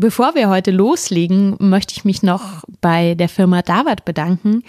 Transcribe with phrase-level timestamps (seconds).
[0.00, 4.62] Bevor wir heute loslegen, möchte ich mich noch bei der Firma Davat bedanken,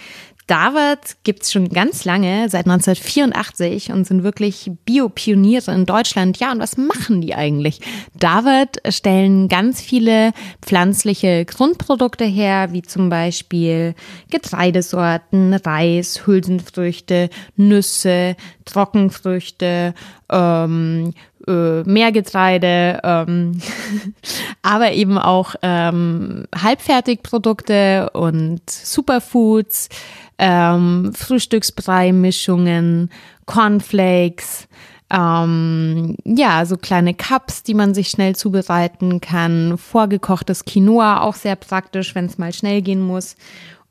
[0.46, 6.38] Davat gibt es schon ganz lange, seit 1984 und sind wirklich Biopioniere in Deutschland.
[6.38, 7.80] Ja, und was machen die eigentlich?
[8.18, 13.94] Davat stellen ganz viele pflanzliche Grundprodukte her, wie zum Beispiel
[14.30, 18.36] Getreidesorten, Reis, Hülsenfrüchte, Nüsse,
[18.66, 19.94] Trockenfrüchte,
[20.30, 21.14] ähm,
[21.46, 23.60] äh, Meergetreide, ähm,
[24.62, 29.88] aber eben auch ähm, Halbfertigprodukte und Superfoods
[30.38, 33.10] ähm, Frühstücksbrei-Mischungen,
[33.46, 34.66] Cornflakes,
[35.12, 41.56] ähm, ja, so kleine Cups, die man sich schnell zubereiten kann, vorgekochtes Quinoa, auch sehr
[41.56, 43.36] praktisch, wenn es mal schnell gehen muss.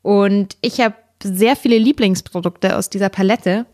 [0.02, 3.66] Und ich habe sehr viele Lieblingsprodukte aus dieser Palette.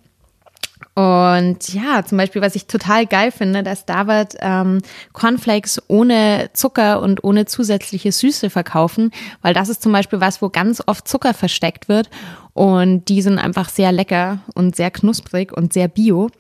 [0.95, 4.81] Und ja, zum Beispiel, was ich total geil finde, dass David ähm,
[5.13, 10.49] Cornflakes ohne Zucker und ohne zusätzliche Süße verkaufen, weil das ist zum Beispiel was, wo
[10.49, 12.11] ganz oft Zucker versteckt wird.
[12.53, 16.31] Und die sind einfach sehr lecker und sehr knusprig und sehr bio.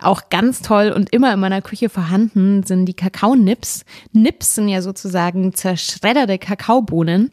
[0.00, 3.84] Auch ganz toll und immer in meiner Küche vorhanden sind die Kakaonips.
[4.12, 7.30] Nips sind ja sozusagen zerschredderte Kakaobohnen.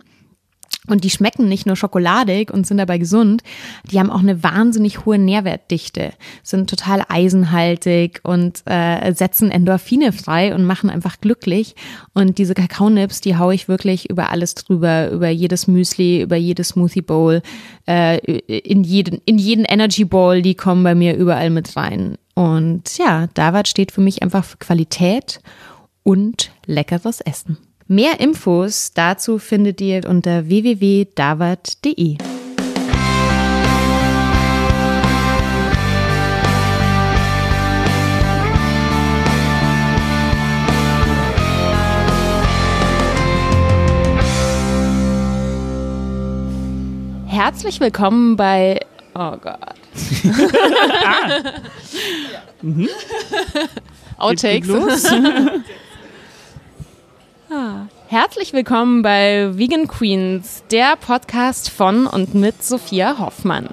[0.87, 3.43] Und die schmecken nicht nur schokoladig und sind dabei gesund,
[3.91, 6.13] die haben auch eine wahnsinnig hohe Nährwertdichte,
[6.43, 11.75] sind total eisenhaltig und äh, setzen Endorphine frei und machen einfach glücklich.
[12.13, 16.69] Und diese Kakaonips, die haue ich wirklich über alles drüber, über jedes Müsli, über jedes
[16.69, 17.41] Smoothie Bowl,
[17.85, 22.17] äh, in jeden, in jeden Energy Bowl, die kommen bei mir überall mit rein.
[22.33, 25.41] Und ja, Davat steht für mich einfach für Qualität
[26.03, 27.57] und leckeres Essen.
[27.89, 32.17] Mehr Infos dazu findet ihr unter www.davat.de.
[47.27, 48.81] Herzlich willkommen bei
[49.15, 49.59] Oh Gott.
[51.05, 51.27] ah.
[52.61, 52.89] mhm.
[54.17, 54.67] Outtakes.
[57.49, 57.87] Ah.
[58.09, 63.69] Herzlich willkommen bei Vegan Queens, der Podcast von und mit Sophia Hoffmann.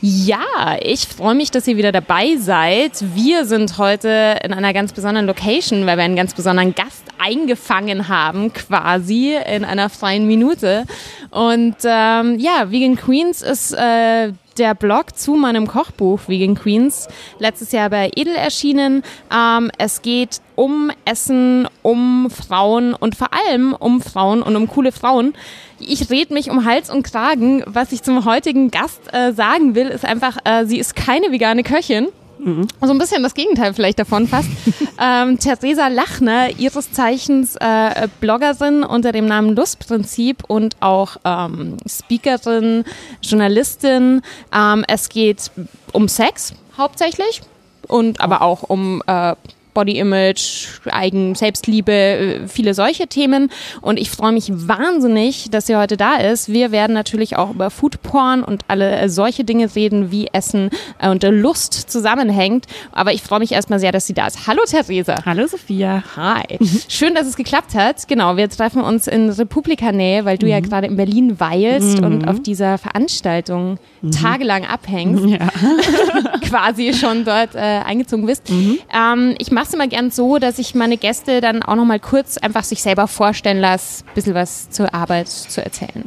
[0.00, 2.92] Ja, ich freue mich, dass ihr wieder dabei seid.
[3.16, 8.06] Wir sind heute in einer ganz besonderen Location, weil wir einen ganz besonderen Gast eingefangen
[8.06, 10.84] haben, quasi in einer freien Minute.
[11.30, 17.72] Und ähm, ja, Vegan Queens ist äh, der Blog zu meinem Kochbuch Vegan Queens, letztes
[17.72, 19.02] Jahr bei Edel erschienen.
[19.34, 24.92] Ähm, es geht um Essen, um Frauen und vor allem um Frauen und um coole
[24.92, 25.32] Frauen.
[25.78, 27.64] Ich rede mich um Hals und Kragen.
[27.66, 31.62] Was ich zum heutigen Gast äh, sagen will, ist einfach, äh, sie ist keine vegane
[31.62, 32.08] Köchin.
[32.42, 32.68] Mhm.
[32.80, 34.48] So ein bisschen das Gegenteil vielleicht davon fast.
[35.00, 42.84] ähm, Theresa Lachner, ihres Zeichens äh, Bloggerin unter dem Namen Lustprinzip und auch ähm, Speakerin,
[43.22, 44.22] Journalistin.
[44.54, 45.50] Ähm, es geht
[45.92, 47.42] um Sex hauptsächlich
[47.86, 49.34] und aber auch um äh,
[49.80, 53.50] Body Image, Eigen, Selbstliebe, äh, viele solche Themen.
[53.80, 56.52] Und ich freue mich wahnsinnig, dass sie heute da ist.
[56.52, 61.08] Wir werden natürlich auch über Foodporn und alle äh, solche Dinge reden, wie Essen äh,
[61.08, 62.66] und Lust zusammenhängt.
[62.92, 64.46] Aber ich freue mich erstmal sehr, dass sie da ist.
[64.46, 65.14] Hallo Theresa.
[65.24, 66.04] Hallo Sophia.
[66.14, 66.58] Hi.
[66.88, 68.06] Schön, dass es geklappt hat.
[68.06, 70.52] Genau, wir treffen uns in Republika-Nähe, weil du mhm.
[70.52, 72.04] ja gerade in Berlin weilst mhm.
[72.04, 74.10] und auf dieser Veranstaltung mhm.
[74.10, 75.24] tagelang abhängst.
[75.24, 75.38] Ja.
[76.42, 78.50] Quasi schon dort äh, eingezogen bist.
[78.50, 78.78] Mhm.
[78.92, 82.00] Ähm, ich mache es immer gern so, dass ich meine Gäste dann auch noch mal
[82.00, 86.04] kurz einfach sich selber vorstellen lasse, ein bisschen was zur Arbeit zu erzählen.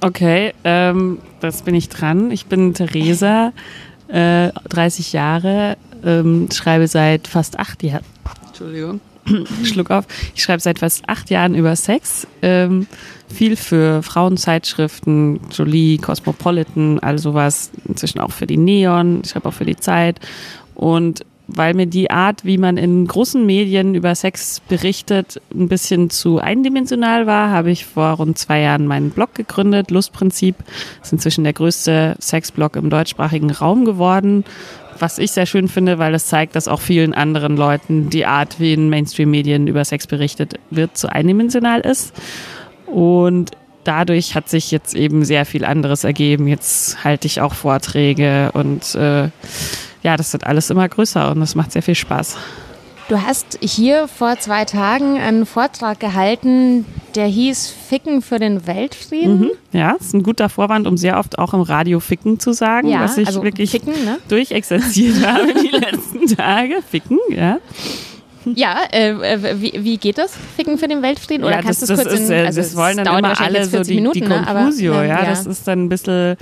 [0.00, 2.30] Okay, ähm, das bin ich dran.
[2.30, 3.52] Ich bin Theresa,
[4.08, 8.04] äh, 30 Jahre, ähm, schreibe seit fast acht Jahren.
[8.48, 9.00] Entschuldigung.
[9.64, 10.06] Schluck auf.
[10.34, 12.26] Ich schreibe seit fast acht Jahren über Sex.
[12.42, 12.88] Ähm,
[13.28, 17.70] viel für Frauenzeitschriften, Jolie, Cosmopolitan, all sowas.
[17.86, 19.20] Inzwischen auch für die Neon.
[19.24, 20.18] Ich schreibe auch für die Zeit.
[20.74, 26.08] Und weil mir die Art, wie man in großen Medien über Sex berichtet, ein bisschen
[26.08, 30.56] zu eindimensional war, habe ich vor rund zwei Jahren meinen Blog gegründet, Lustprinzip.
[31.02, 34.44] Ist inzwischen der größte Sexblog im deutschsprachigen Raum geworden.
[34.98, 38.60] Was ich sehr schön finde, weil es zeigt, dass auch vielen anderen Leuten die Art,
[38.60, 42.14] wie in Mainstream-Medien über Sex berichtet wird, zu eindimensional ist.
[42.86, 43.52] Und
[43.84, 46.46] dadurch hat sich jetzt eben sehr viel anderes ergeben.
[46.46, 49.28] Jetzt halte ich auch Vorträge und äh,
[50.02, 52.36] ja, das wird alles immer größer und das macht sehr viel Spaß.
[53.08, 59.40] Du hast hier vor zwei Tagen einen Vortrag gehalten, der hieß Ficken für den Weltfrieden.
[59.40, 62.52] Mhm, ja, das ist ein guter Vorwand, um sehr oft auch im Radio Ficken zu
[62.52, 64.18] sagen, ja, was ich also wirklich ficken, ne?
[64.28, 66.76] durchexerziert habe die letzten Tage.
[66.88, 67.58] Ficken, ja.
[68.44, 70.32] Ja, äh, wie, wie geht das?
[70.56, 71.44] Ficken für den Weltfrieden?
[71.44, 73.06] Oder ja, kannst das, du es das kurz ist, in, äh, also das wollen dann
[73.06, 74.46] dauert immer alle so 40 die, Minuten, die ne?
[74.46, 76.36] Aber, Conclusio, ähm, ja, das ist dann ein bisschen,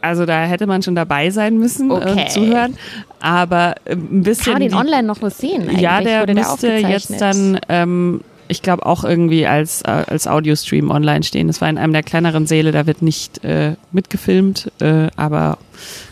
[0.00, 2.10] also da hätte man schon dabei sein müssen Okay.
[2.10, 2.76] und zuhören,
[3.20, 4.44] aber äh, ein bisschen.
[4.44, 5.62] Kann man den die- online noch was sehen?
[5.62, 5.80] Eigentlich?
[5.80, 7.20] Ja, der Wurde müsste jetzt aufgezeichnet?
[7.20, 11.48] dann, ähm, ich glaube, auch irgendwie als, äh, als Audiostream online stehen.
[11.48, 15.58] Das war in einem der kleineren Säle, da wird nicht äh, mitgefilmt, äh, aber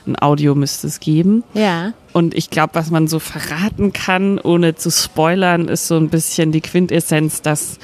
[0.07, 1.45] ein Audio müsste es geben.
[1.55, 1.93] Ja.
[2.13, 6.51] Und ich glaube, was man so verraten kann, ohne zu spoilern, ist so ein bisschen
[6.51, 7.79] die Quintessenz, dass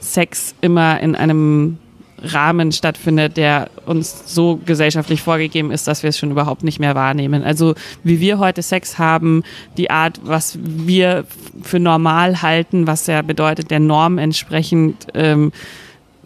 [0.00, 1.78] Sex immer in einem
[2.22, 6.94] Rahmen stattfindet, der uns so gesellschaftlich vorgegeben ist, dass wir es schon überhaupt nicht mehr
[6.94, 7.42] wahrnehmen.
[7.44, 7.74] Also
[8.04, 9.42] wie wir heute Sex haben,
[9.76, 11.24] die Art, was wir
[11.62, 15.52] für normal halten, was ja bedeutet, der Norm entsprechend ähm,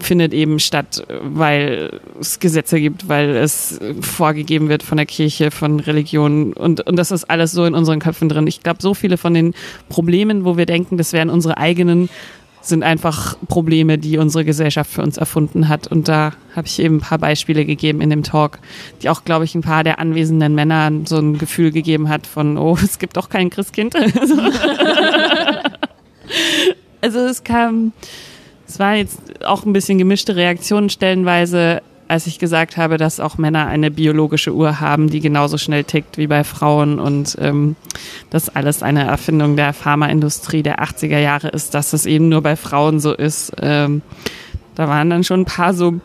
[0.02, 5.80] findet eben statt, weil es Gesetze gibt, weil es vorgegeben wird von der Kirche, von
[5.80, 8.46] Religionen und, und das ist alles so in unseren Köpfen drin.
[8.46, 9.54] Ich glaube, so viele von den
[9.88, 12.08] Problemen, wo wir denken, das wären unsere eigenen,
[12.62, 15.88] sind einfach Probleme, die unsere Gesellschaft für uns erfunden hat.
[15.88, 18.58] Und da habe ich eben ein paar Beispiele gegeben in dem Talk,
[19.02, 22.56] die auch, glaube ich, ein paar der anwesenden Männer so ein Gefühl gegeben hat von,
[22.58, 23.94] oh, es gibt doch kein Christkind.
[27.00, 27.92] also es kam,
[28.66, 31.82] es waren jetzt auch ein bisschen gemischte Reaktionen stellenweise,
[32.12, 36.18] als ich gesagt habe, dass auch Männer eine biologische Uhr haben, die genauso schnell tickt
[36.18, 37.74] wie bei Frauen und ähm,
[38.28, 42.54] das alles eine Erfindung der Pharmaindustrie der 80er Jahre ist, dass es eben nur bei
[42.54, 43.52] Frauen so ist.
[43.62, 44.02] Ähm,
[44.74, 46.00] da waren dann schon ein paar so,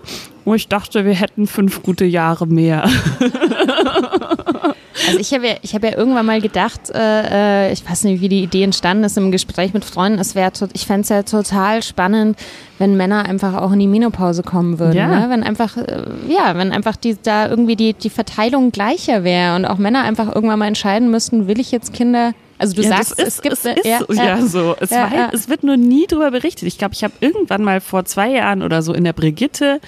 [0.45, 2.89] oh, ich dachte, wir hätten fünf gute Jahre mehr.
[5.05, 8.21] Also ich habe ja, ich hab ja irgendwann mal gedacht, äh, äh, ich weiß nicht,
[8.21, 11.23] wie die Idee entstanden ist im Gespräch mit Freunden, es wäre, ich fände es ja
[11.23, 12.37] total spannend,
[12.79, 14.97] wenn Männer einfach auch in die Menopause kommen würden.
[14.97, 15.07] Ja.
[15.07, 15.29] Ne?
[15.29, 19.65] Wenn einfach, äh, ja, wenn einfach die, da irgendwie die, die Verteilung gleicher wäre und
[19.65, 23.19] auch Männer einfach irgendwann mal entscheiden müssten, will ich jetzt Kinder also du Ja, sagst,
[23.19, 24.75] ist, es gibt es ist ja, ja, so.
[24.79, 25.29] Es, Ja, war, ja.
[25.31, 26.63] es wird nur nie drüber berichtet.
[26.63, 29.79] Ich glaube, ich habe irgendwann mal vor zwei Jahren oder so in der Brigitte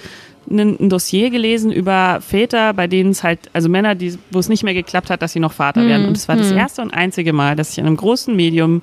[0.50, 4.62] ein, Dossier gelesen über Väter, bei denen es halt, also Männer, die, wo es nicht
[4.62, 6.06] mehr geklappt hat, dass sie noch Vater werden.
[6.06, 8.82] Und es war das erste und einzige Mal, dass ich in einem großen Medium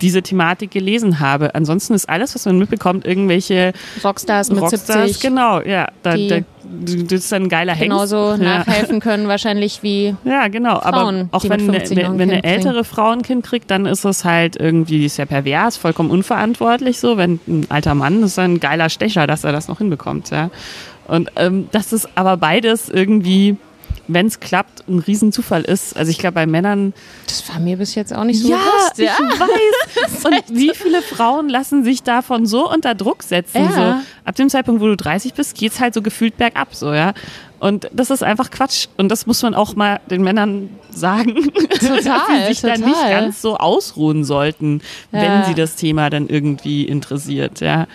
[0.00, 1.54] diese Thematik gelesen habe.
[1.54, 3.72] Ansonsten ist alles, was man mitbekommt, irgendwelche
[4.02, 5.88] Rockstars mit Rockstars, 70 genau, ja.
[6.02, 7.90] Da, da, das ist ein geiler Hengst.
[7.90, 8.36] genauso ja.
[8.36, 10.80] nachhelfen können wahrscheinlich wie Ja, genau.
[10.80, 13.70] Frauen, aber auch wenn, eine, 50 noch ein wenn eine ältere Frau ein Kind kriegt,
[13.70, 17.16] dann ist es halt irgendwie sehr pervers, vollkommen unverantwortlich so.
[17.16, 20.50] Wenn ein alter Mann, das ist ein geiler Stecher, dass er das noch hinbekommt, ja.
[21.06, 23.56] Und ähm, das ist aber beides irgendwie,
[24.08, 25.96] wenn es klappt, ein Riesenzufall ist.
[25.96, 26.92] Also ich glaube, bei Männern
[27.26, 28.98] das war mir bis jetzt auch nicht so ja, bewusst.
[28.98, 30.24] ich weiß.
[30.24, 33.64] Und wie viele Frauen lassen sich davon so unter Druck setzen?
[33.64, 33.72] Ja.
[33.72, 37.12] So, ab dem Zeitpunkt, wo du 30 bist, geht's halt so gefühlt bergab, so, ja.
[37.60, 38.88] Und das ist einfach Quatsch.
[38.98, 41.50] Und das muss man auch mal den Männern sagen.
[41.80, 43.10] Total, dass sie sich dann nicht total.
[43.10, 45.44] ganz so ausruhen sollten, wenn Ja.
[45.44, 47.86] sie das Thema dann irgendwie interessiert, ja.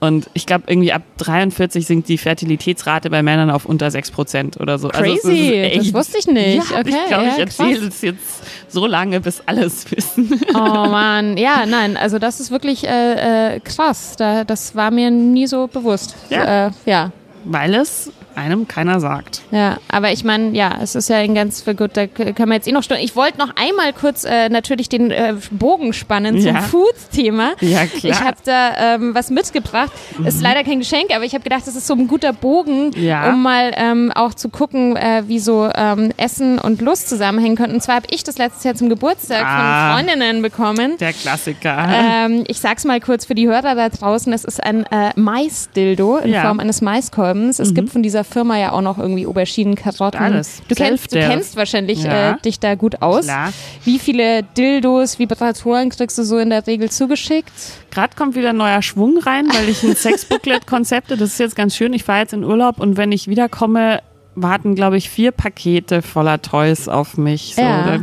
[0.00, 4.58] Und ich glaube, irgendwie ab 43 sinkt die Fertilitätsrate bei Männern auf unter 6 Prozent
[4.58, 4.88] oder so.
[4.88, 6.70] Also Crazy, ist das wusste ich nicht.
[6.70, 10.40] Ja, Okay, ich glaube, ja, ich erzähle es jetzt so lange, bis alles wissen.
[10.54, 14.14] Oh Mann, ja, nein, also das ist wirklich äh, äh, krass.
[14.16, 16.16] Da, das war mir nie so bewusst.
[16.30, 16.68] Ja.
[16.68, 17.12] Äh, ja.
[17.44, 19.42] Weil es einem keiner sagt.
[19.50, 22.68] Ja, aber ich meine, ja, es ist ja ein ganz gut, da können wir jetzt
[22.68, 23.02] eh noch Stunden.
[23.02, 26.60] Ich wollte noch einmal kurz äh, natürlich den äh, Bogen spannen zum Ja.
[26.62, 27.52] Food-Thema.
[27.60, 28.00] Ja, klar.
[28.02, 28.10] Mhm.
[28.10, 29.92] Ich habe da ähm, was mitgebracht.
[30.24, 33.30] Ist leider kein Geschenk, aber ich habe gedacht, das ist so ein guter Bogen, Ja.
[33.30, 37.74] um mal ähm, auch zu gucken, äh, wie so ähm, Essen und Lust zusammenhängen könnten.
[37.74, 39.96] Und zwar habe ich das letztes Jahr zum Geburtstag Ah.
[39.96, 40.96] von Freundinnen bekommen.
[40.98, 41.88] Der Klassiker.
[41.90, 44.32] Ähm, ich sag's mal kurz für die Hörer da draußen.
[44.32, 46.42] Es ist ein äh, Mais-Dildo in Ja.
[46.42, 47.58] Form eines Maiskolbens.
[47.58, 50.20] Es gibt von dieser Firma ja auch noch irgendwie Auberginen, Karotten.
[50.20, 50.62] Alles.
[50.68, 52.32] Du kennst, du kennst wahrscheinlich Ja.
[52.32, 53.24] äh, dich da gut aus.
[53.24, 53.52] Klar.
[53.84, 57.52] Wie viele Dildos, Vibratoren kriegst du so in der Regel zugeschickt?
[57.90, 61.76] Gerade kommt wieder ein neuer Schwung rein, weil ich ein Sexbooklet-Konzepte, das ist jetzt ganz
[61.76, 61.92] schön.
[61.92, 64.00] Ich fahre jetzt in Urlaub und wenn ich wiederkomme,
[64.34, 67.54] warten, glaube ich, vier Pakete voller Toys auf mich.
[67.56, 67.98] So, Ja.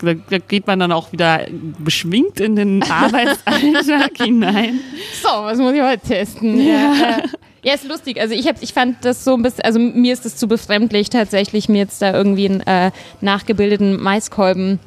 [0.00, 1.40] da, da, geht man dann auch wieder
[1.78, 4.80] beschwingt in den Arbeitsalltag hinein.
[5.22, 6.60] So, was muss ich heute testen?
[6.60, 7.22] Ja, äh,
[7.64, 8.20] ja ist lustig.
[8.20, 11.10] Also ich, hab, ich fand das so ein bisschen, also mir ist es zu befremdlich,
[11.10, 12.90] tatsächlich mir jetzt da irgendwie einen äh,
[13.20, 14.78] nachgebildeten Maiskolben.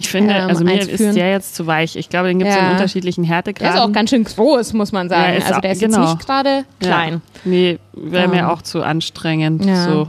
[0.00, 1.96] Ich finde, Ähm, also mir ist der jetzt zu weich.
[1.96, 2.66] Ich glaube, den gibt es Ja.
[2.66, 3.74] in unterschiedlichen Der Härtegraden.
[3.76, 5.40] ist auch ganz schön groß, muss man sagen.
[5.40, 6.02] Ja, also der ist genau.
[6.02, 7.14] jetzt nicht gerade klein.
[7.14, 7.20] Ja.
[7.44, 9.64] Nee, wäre Ähm, mir auch zu anstrengend.
[9.64, 9.84] ja.
[9.84, 10.08] So.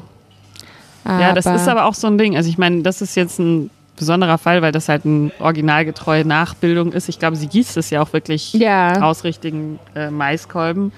[1.05, 2.35] Ja, das ist aber auch so ein Ding.
[2.38, 6.91] Also ich meine, das ist jetzt ein besonderer Fall, weil das halt eine originalgetreue Nachbildung
[6.93, 7.09] ist.
[7.09, 8.55] Ich glaube, sie gießt es ja auch wirklich
[9.01, 10.91] aus richtigen äh, Maiskolben.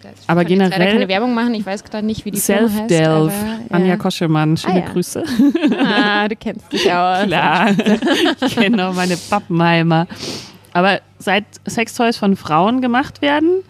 [0.00, 1.54] Ich aber kann jetzt leider generell- keine Werbung machen.
[1.54, 2.76] Ich weiß gerade nicht, wie die Firma heißt.
[2.88, 3.96] Self-Delve, aber, Anja ja.
[3.96, 4.92] Koschemann, schöne Ah, ja.
[4.92, 5.24] Grüße.
[5.78, 7.26] Ah, du kennst dich aus.
[7.26, 7.70] Klar,
[8.46, 10.06] ich kenne auch meine Pappenheimer.
[10.72, 13.62] Aber seit Sextoys von Frauen gemacht werden,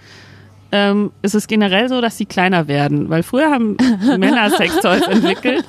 [0.70, 3.08] ähm, ist es generell so, dass sie kleiner werden.
[3.08, 3.76] Weil früher haben
[4.18, 5.64] Männer Sextoys entwickelt.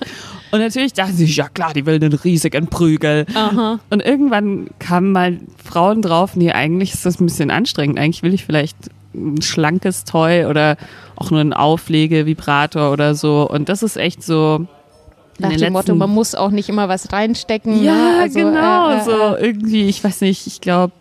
[0.52, 3.26] Und natürlich dachten sie, ja klar, die will einen riesigen Prügel.
[3.36, 3.80] Aha.
[3.92, 8.00] Und irgendwann kamen mal Frauen drauf, nee, eigentlich ist das ein bisschen anstrengend.
[8.00, 8.76] Eigentlich will ich vielleicht
[9.14, 10.78] ein schlankes Toy oder
[11.16, 13.50] auch nur einen Auflegevibrator oder so.
[13.50, 14.68] Und das ist echt so.
[15.40, 17.82] Nach dem Motto, man muss auch nicht immer was reinstecken.
[17.82, 18.18] ja, ne?
[18.22, 18.92] Also, genau.
[18.92, 20.92] äh, äh, so irgendwie, ich weiß nicht, ich glaube,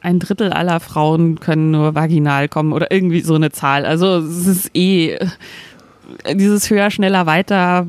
[0.00, 3.86] ein Drittel aller Frauen können nur vaginal kommen oder irgendwie so eine Zahl.
[3.86, 5.18] Also es ist eh
[6.32, 7.86] dieses höher, schneller, weiter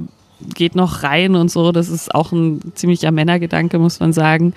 [0.53, 1.71] geht noch rein und so.
[1.71, 4.53] Das ist auch ein ziemlicher Männergedanke, muss man sagen.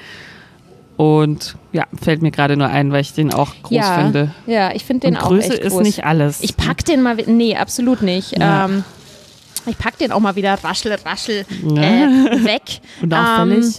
[1.00, 4.34] Und ja, fällt mir gerade nur ein, weil ich den auch groß ja, finde.
[4.46, 5.82] Ja, ich finde den Und auch Größe echt ist groß.
[5.82, 6.42] nicht alles.
[6.42, 8.38] Ich pack den mal, nee, absolut nicht.
[8.38, 8.66] Ja.
[8.66, 8.84] Ähm,
[9.64, 11.82] ich pack den auch mal wieder raschel, raschel Ja.
[11.82, 12.82] äh, weg.
[13.00, 13.64] Unauffällig.
[13.64, 13.72] Ähm,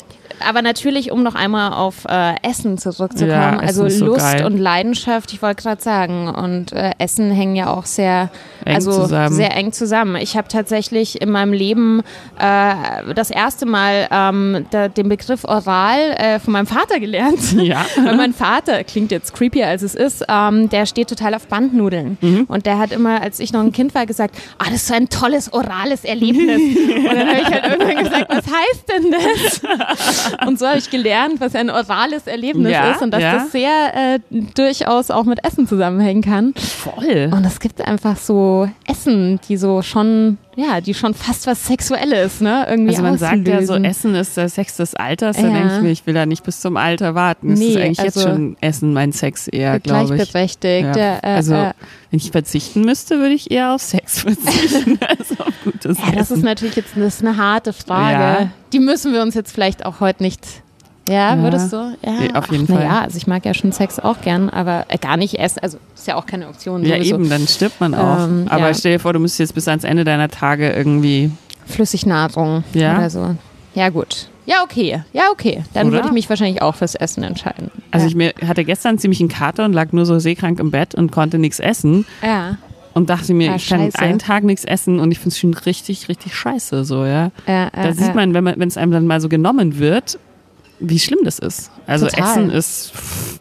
[0.47, 4.45] aber natürlich, um noch einmal auf äh, Essen zurückzukommen, Ja, Essen also so Lust geil.
[4.45, 8.29] und Leidenschaft, ich wollte gerade sagen, und äh, Essen hängen ja auch sehr,
[8.65, 9.35] Eng also zusammen.
[9.35, 10.15] sehr eng zusammen.
[10.17, 12.01] Ich habe tatsächlich in meinem Leben
[12.39, 17.39] äh, das erste Mal ähm, da, den Begriff Oral äh, von meinem Vater gelernt.
[17.61, 17.85] Ja.
[18.03, 22.17] Weil mein Vater, klingt jetzt creepier als es ist, ähm, der steht total auf Bandnudeln.
[22.21, 22.45] Mhm.
[22.47, 24.93] Und der hat immer, als ich noch ein Kind war, gesagt, ah, das ist so
[24.95, 26.57] ein tolles orales Erlebnis.
[26.97, 29.61] Und dann habe ich halt irgendwann gesagt, was heißt denn das?
[30.47, 33.33] Und so habe ich gelernt, was ein orales Erlebnis Ja, ist und dass ja.
[33.33, 34.19] das sehr äh,
[34.55, 36.53] durchaus auch mit Essen zusammenhängen kann.
[36.55, 37.29] Voll.
[37.31, 42.41] Und es gibt einfach so Essen, die so schon, ja, die schon fast was Sexuelles,
[42.41, 42.65] ne?
[42.69, 43.75] Irgendwie Also man sagt ja so.
[43.75, 45.37] Essen ist der Sex des Alters.
[45.37, 45.53] Da Ja.
[45.53, 47.53] denke ich mir, ich will da nicht bis zum Alter warten.
[47.53, 50.15] Es Nee, ist eigentlich jetzt also- schon Essen mein Sex eher, glaube ich.
[50.15, 50.95] gleichberechtigt.
[50.95, 51.17] Ja.
[51.17, 51.71] Äh, also äh,
[52.09, 56.29] wenn ich verzichten müsste, würde ich eher auf Sex verzichten als auf gutes Ja, das
[56.29, 56.41] ist Essen.
[56.43, 58.43] natürlich jetzt das ist eine harte Frage.
[58.43, 58.49] Ja.
[58.73, 60.45] Die müssen wir uns jetzt vielleicht auch heute nicht.
[61.09, 61.41] Ja, Ja.
[61.41, 61.77] würdest du?
[62.05, 62.83] Ja, Nee, auf jeden na Fall.
[62.85, 65.59] Ja, also ich mag ja schon Sex auch gern, aber äh, gar nicht essen.
[65.63, 66.83] Also ist ja auch keine Option.
[66.85, 67.15] Ja, sowieso.
[67.15, 68.25] eben, dann stirbt man auch.
[68.25, 68.73] Ähm, Aber ja.
[68.73, 71.31] stell dir vor, du müsstest jetzt bis ans Ende deiner Tage irgendwie.
[71.65, 72.97] Flüssignahrung Ja.
[72.97, 73.35] oder so.
[73.73, 74.27] Ja, gut.
[74.45, 75.03] Ja, okay.
[75.13, 75.63] Ja, okay.
[75.73, 75.97] Dann Oder?
[75.97, 77.71] würde ich mich wahrscheinlich auch fürs Essen entscheiden.
[77.91, 78.09] Also ja.
[78.09, 81.11] ich mir hatte gestern ziemlich einen Kater und lag nur so seekrank im Bett und
[81.11, 82.57] konnte nichts essen ja.
[82.93, 83.99] und dachte mir, Ah, ich kann scheiße.
[83.99, 87.31] einen Tag nichts essen und ich finde es schon richtig, richtig scheiße so, ja.
[87.47, 90.17] Ja, Da sieht man, wenn man, wenn es einem dann mal so genommen wird,
[90.81, 91.71] wie schlimm das ist.
[91.87, 92.29] Also Total.
[92.29, 93.39] Essen ist, pff,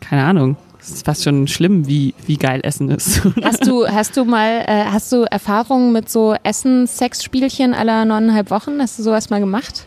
[0.00, 3.22] keine Ahnung, es ist fast schon schlimm, wie, wie geil Essen ist.
[3.42, 8.80] Hast du, hast du mal, äh, hast du Erfahrungen mit so Essen-Sex-Spielchen aller neuneinhalb Wochen?
[8.80, 9.86] Hast du sowas mal gemacht?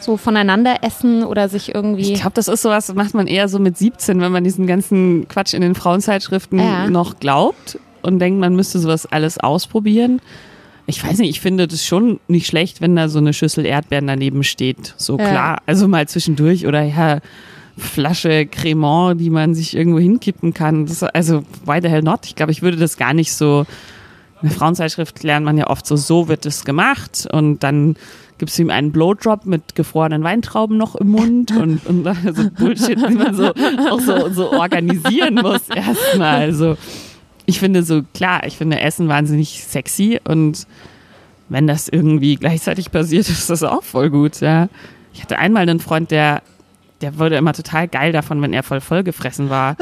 [0.00, 2.12] So voneinander essen oder sich irgendwie.
[2.12, 4.66] Ich glaube, das ist sowas, das macht man eher so mit 17, wenn man diesen
[4.66, 6.90] ganzen Quatsch in den Frauenzeitschriften Ja.
[6.90, 10.20] noch glaubt und denkt, man müsste sowas alles ausprobieren.
[10.92, 14.06] Ich weiß nicht, ich finde das schon nicht schlecht, wenn da so eine Schüssel Erdbeeren
[14.06, 14.94] daneben steht.
[14.98, 15.24] So Ja.
[15.24, 17.20] klar, also mal zwischendurch oder ja,
[17.78, 20.84] Flasche Cremant, die man sich irgendwo hinkippen kann.
[20.84, 22.26] Das, also, why the hell not?
[22.26, 23.64] Ich glaube, ich würde das gar nicht so.
[24.42, 27.96] In der Frauenzeitschrift lernt man ja oft so, so wird es gemacht und dann
[28.38, 32.98] gibst du ihm einen Blowdrop mit gefrorenen Weintrauben noch im Mund und, und so Bullshit,
[33.08, 33.52] wie man so
[33.88, 36.40] auch so, so organisieren muss erstmal.
[36.42, 36.76] Also
[37.46, 40.66] ich finde so, klar, ich finde Essen wahnsinnig sexy und
[41.48, 44.68] wenn das irgendwie gleichzeitig passiert, ist das auch voll gut, ja.
[45.14, 46.42] Ich hatte einmal einen Freund, der,
[47.00, 49.76] der wurde immer total geil davon, wenn er voll voll gefressen war.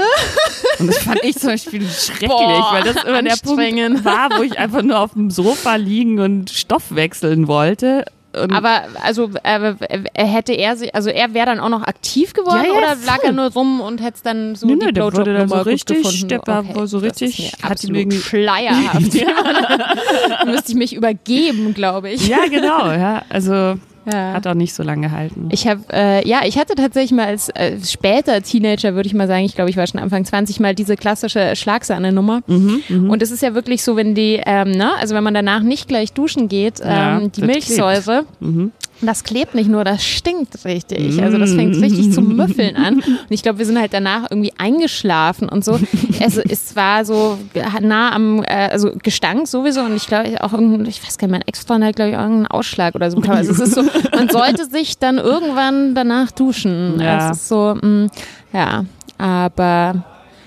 [0.81, 4.43] Und das fand ich zum Beispiel schrecklich, Boah, weil das immer der Punkt war, wo
[4.43, 8.05] ich einfach nur auf dem Sofa liegen und Stoff wechseln wollte.
[8.33, 12.33] Und Aber also äh, äh, hätte er sich, also er wäre dann auch noch aktiv
[12.33, 14.87] geworden Ja, ja, oder lag er nur rum und hätte es dann so Nö, die
[14.87, 19.15] nö, der wurde dann so richtig- der war wohl so richtig- hat absolut irgendwie- schleierhaft.
[19.15, 22.29] da müsste ich mich übergeben, glaube ich.
[22.29, 23.23] ja, genau, ja.
[23.31, 23.75] Also
[24.13, 24.33] Ja.
[24.35, 25.49] hat auch nicht so lange gehalten.
[25.53, 29.27] Ich habe, äh, ja, ich hatte tatsächlich mal als äh, später Teenager, würde ich mal
[29.29, 32.43] sagen, ich glaube, ich war schon Anfang 20, mal diese klassische Schlagsahne-Nummer.
[32.47, 35.63] Mhm, Und es ist ja wirklich so, wenn die, ähm, ne, also wenn man danach
[35.63, 38.73] nicht gleich duschen geht, ähm, Ja, die Milchsäure, Mhm.
[39.03, 41.23] Das klebt nicht nur, das stinkt richtig.
[41.23, 42.95] Also das fängt richtig zu müffeln an.
[42.97, 45.79] Und ich glaube, wir sind halt danach irgendwie eingeschlafen und so.
[46.21, 47.39] Also es war so
[47.81, 51.33] nah am, äh, also Gestank sowieso und ich glaube auch irgendein, ich weiß gar nicht,
[51.33, 53.19] mein Ex-Freund hat glaube ich irgendeinen Ausschlag oder so.
[53.21, 53.83] Also es ist so,
[54.15, 57.01] man sollte sich dann irgendwann danach duschen.
[57.01, 57.31] Ja.
[57.31, 58.09] Es ist so, mh,
[58.53, 58.85] ja,
[59.17, 60.05] aber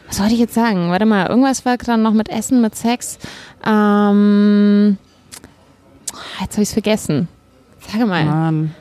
[0.07, 0.91] was wollte ich jetzt sagen?
[0.91, 3.17] Warte mal, irgendwas war gerade noch mit Essen, mit Sex.
[3.65, 4.97] Ähm,
[6.39, 7.27] jetzt habe ich es vergessen.
[7.91, 8.25] Sag mal.
[8.25, 8.75] Mann.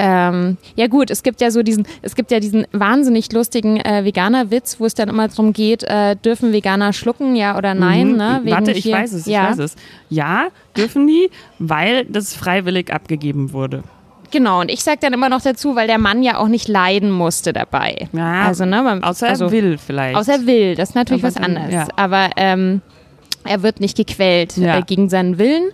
[0.00, 4.04] Ähm, ja gut, es gibt ja so diesen, es gibt ja diesen wahnsinnig lustigen äh,
[4.04, 8.12] Veganer-Witz, wo es dann immer darum geht, äh, dürfen Veganer schlucken, ja oder nein?
[8.12, 8.16] Mhm.
[8.16, 8.40] Ne?
[8.42, 9.50] Wegen Warte, ich hier- weiß es, ich ja.
[9.50, 9.76] weiß es.
[10.10, 13.82] Ja, dürfen die, weil das freiwillig abgegeben wurde.
[14.30, 17.10] Genau, und ich sage dann immer noch dazu, weil der Mann ja auch nicht leiden
[17.10, 18.08] musste dabei.
[18.12, 20.16] Ja, also, ne, man, außer also, er will vielleicht.
[20.16, 21.72] Außer er will, das ist natürlich was anderes.
[21.72, 21.86] ja.
[21.96, 22.82] Aber ähm,
[23.44, 24.74] er wird nicht gequält Ja.
[24.76, 24.80] Mhm.
[24.80, 25.70] äh, gegen seinen Willen.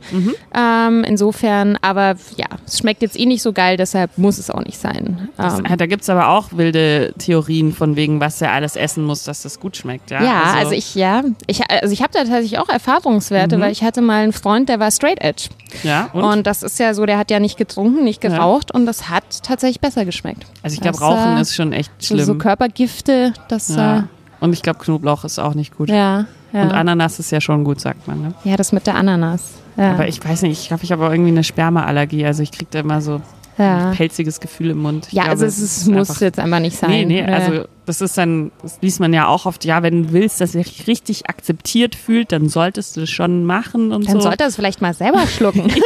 [0.57, 4.63] Ähm, insofern, aber ja, es schmeckt jetzt eh nicht so geil, deshalb muss es auch
[4.65, 5.29] nicht sein.
[5.37, 9.25] Das, Ähm, da gibt's aber auch wilde Theorien von wegen, was er alles essen muss,
[9.25, 10.11] dass das gut schmeckt.
[10.11, 13.83] Ja, ja, also, ich ja, ich also ich habe da tatsächlich auch Erfahrungswerte, weil ich
[13.83, 15.49] hatte mal einen Freund, der war straight edge
[15.83, 16.23] Ja, und?
[16.25, 19.25] und, das ist ja so, der hat ja nicht getrunken, nicht geraucht und das hat
[19.43, 20.47] tatsächlich besser geschmeckt.
[20.63, 22.25] also ich glaube, Rauchen äh, ist schon echt schlimm.
[22.25, 24.09] so Körpergifte, das ja.
[24.41, 25.89] Und ich glaube, Knoblauch ist auch nicht gut.
[25.89, 28.23] äh, ja, ja, Und Ananas ist ja schon gut, sagt man.
[28.23, 28.35] Ne?
[28.45, 29.53] ja, das mit der Ananas.
[29.77, 32.25] Ja, Aber ich weiß nicht, ich glaube, ich habe auch irgendwie eine Spermaallergie.
[32.25, 33.21] Also ich kriege da immer so
[33.59, 33.89] ja.
[33.91, 35.09] ein pelziges Gefühl im Mund.
[35.09, 36.91] Ich Ja, glaube, also es, ist, muss einfach- jetzt einfach nicht sein.
[36.91, 37.27] Nee, nee, Ja.
[37.27, 40.55] also das ist dann, das liest man ja auch oft, ja, wenn du willst, dass
[40.55, 44.21] er sich richtig akzeptiert fühlt, dann solltest du das schon machen und Dann so.
[44.21, 45.71] sollte er es vielleicht mal selber schlucken.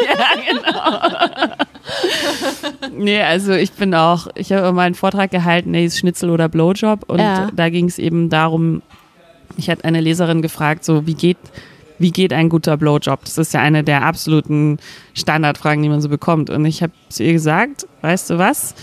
[2.96, 6.48] Nee, also ich bin auch, ich habe mal einen Vortrag gehalten, nee, ist Schnitzel oder
[6.48, 7.48] Blowjob und Ja.
[7.54, 8.82] da ging es eben darum,
[9.58, 11.36] ich hatte eine Leserin gefragt, so wie geht,
[11.98, 13.24] wie geht ein guter Blowjob?
[13.24, 14.78] Das ist ja eine der absoluten
[15.14, 16.48] Standardfragen, die man so bekommt.
[16.48, 18.74] Und ich habe zu ihr gesagt, weißt du was?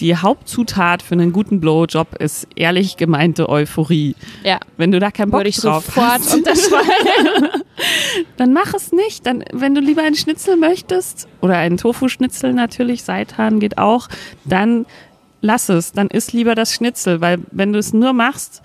[0.00, 4.16] Die Hauptzutat für einen guten Blowjob ist ehrlich gemeinte Euphorie.
[4.42, 7.62] ja, Wenn du da keinen Bock würde ich drauf sofort hast, unterschreiben.
[8.36, 9.26] dann mach es nicht.
[9.26, 14.08] Dann, wenn du lieber einen Schnitzel möchtest oder einen Tofu-Schnitzel natürlich, Seitan geht auch,
[14.44, 14.86] dann
[15.42, 15.92] lass es.
[15.92, 18.62] Dann isst lieber das Schnitzel, weil wenn du es nur machst,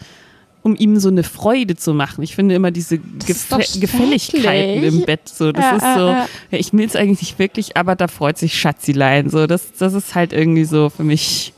[0.62, 2.22] um ihm so eine Freude zu machen.
[2.24, 5.52] Ich finde immer diese Gefä Gefälligkeiten im Bett so.
[5.52, 6.26] Das Ja, ist so, ja.
[6.52, 9.30] ich will es eigentlich nicht wirklich, aber da freut sich Schatzilein.
[9.30, 11.54] So, das, das ist halt irgendwie so für mich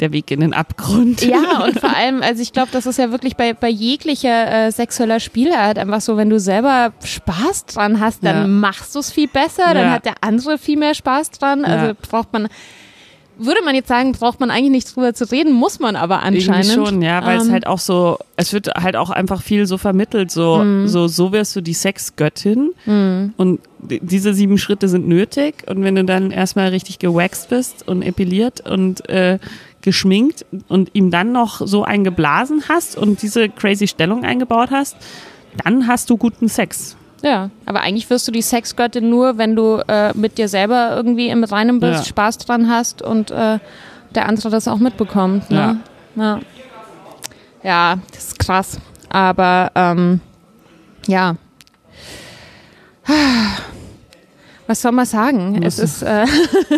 [0.00, 1.22] der Weg in den Abgrund.
[1.22, 4.72] Ja, und vor allem, also ich glaube, das ist ja wirklich bei, bei jeglicher äh,
[4.72, 8.46] sexueller Spielart einfach so, wenn du selber Spaß dran hast, dann Ja.
[8.48, 9.90] machst du es viel besser, dann Ja.
[9.92, 11.64] hat der andere viel mehr Spaß dran.
[11.64, 11.92] Also Ja.
[12.10, 12.48] braucht man,
[13.44, 16.66] würde man jetzt sagen, braucht man eigentlich nicht drüber zu reden, muss man aber anscheinend.
[16.66, 19.66] Irgendwie schon, ja, weil es Ähm, halt auch so, es wird halt auch einfach viel
[19.66, 20.88] so vermittelt, so, Mhm.
[20.88, 22.70] so, so wirst du die Sexgöttin
[23.36, 27.86] und d- diese sieben Schritte sind nötig und wenn du dann erstmal richtig gewaxt bist
[27.88, 29.38] und epiliert und äh,
[29.82, 34.96] geschminkt und ihm dann noch so eingeblasen hast und diese crazy Stellung eingebaut hast,
[35.64, 36.96] dann hast du guten Sex.
[37.22, 41.28] Ja, aber eigentlich wirst du die Sexgöttin nur, wenn du äh, mit dir selber irgendwie
[41.28, 42.04] im Reinen bist, Ja.
[42.04, 43.58] Spaß dran hast und äh,
[44.14, 45.50] der andere das auch mitbekommt.
[45.50, 45.80] Ne?
[46.16, 46.40] Ja.
[47.62, 48.78] ja, das ist krass.
[49.08, 50.20] Aber ähm,
[51.06, 51.36] ja.
[54.66, 55.62] Was soll man sagen?
[55.62, 56.24] Es ist äh,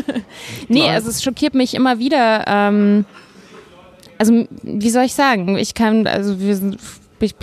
[0.69, 2.45] nee, also es schockiert mich immer wieder.
[2.47, 3.05] Ähm,
[4.19, 5.57] also wie soll ich sagen?
[5.57, 6.79] Ich kann also wir sind
[7.21, 7.35] ich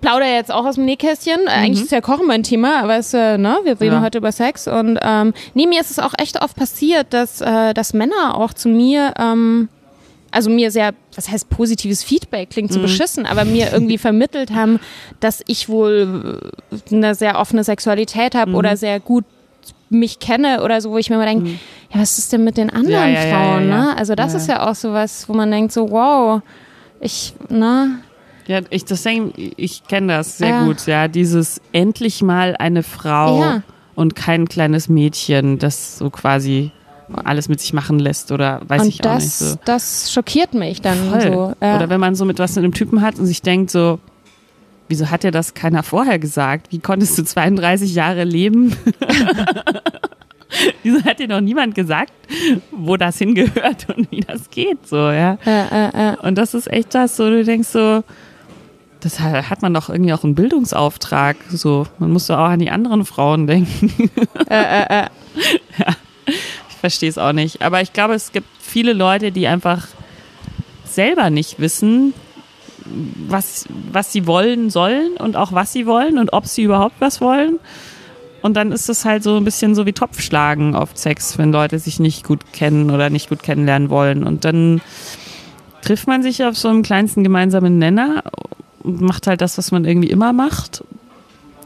[0.00, 1.46] plaudere jetzt auch aus dem Nähkästchen.
[1.48, 4.00] Eigentlich ist ja Kochen mein Thema, aber es, äh, ne, wir reden Ja.
[4.02, 7.74] heute über Sex und ähm, nee, mir ist es auch echt oft passiert, dass, äh,
[7.74, 9.68] dass Männer auch zu mir, ähm,
[10.30, 14.78] also mir sehr, was heißt positives Feedback, klingt so beschissen, aber mir irgendwie vermittelt haben,
[15.20, 16.40] dass ich wohl
[16.90, 19.24] äh, eine sehr offene Sexualität habe oder sehr gut
[19.92, 21.50] mich kenne oder so, wo ich mir immer denke,
[21.92, 23.94] ja, was ist denn mit den anderen Ja, ja, Frauen, ne?
[23.98, 26.40] Also das ist ja auch sowas, wo man denkt so, wow,
[27.00, 27.98] ich, ne?
[28.50, 30.64] Ja, ich das ich kenne das sehr Ja.
[30.64, 33.62] gut, ja, dieses endlich mal eine Frau Ja.
[33.94, 36.72] und kein kleines Mädchen, das so quasi
[37.22, 39.56] alles mit sich machen lässt oder weiß Und ich auch nicht das, so.
[39.64, 41.20] das schockiert mich dann Voll.
[41.20, 41.52] so.
[41.62, 41.76] Ja.
[41.76, 44.00] Oder wenn man so mit was mit einem Typen hat und sich denkt so,
[44.88, 46.72] wieso hat dir das keiner vorher gesagt?
[46.72, 48.74] Wie konntest du 32 Jahre leben?
[50.82, 52.12] wieso hat dir noch niemand gesagt,
[52.72, 55.38] wo das hingehört und wie das geht, so, ja?
[55.46, 56.16] äh, äh.
[56.22, 58.02] Und das ist echt das, so du denkst so,
[59.00, 61.86] das ha- hat man doch irgendwie auch einen Bildungsauftrag, so.
[61.98, 64.10] Man muss doch auch an die anderen Frauen denken.
[64.48, 65.04] Äh,
[65.78, 65.86] ja,
[66.26, 67.62] ich verstehe es auch nicht.
[67.62, 69.86] Aber ich glaube, es gibt viele Leute, die einfach
[70.84, 72.12] selber nicht wissen,
[73.28, 77.20] was, was sie wollen sollen und auch was sie wollen und ob sie überhaupt was
[77.20, 77.58] wollen.
[78.42, 81.78] Und dann ist es halt so ein bisschen so wie Topfschlagen auf Sex, wenn Leute
[81.78, 84.24] sich nicht gut kennen oder nicht gut kennenlernen wollen.
[84.24, 84.80] Und dann
[85.82, 88.24] trifft man sich auf so einem kleinsten gemeinsamen Nenner
[88.82, 90.84] macht halt das, was man irgendwie immer macht.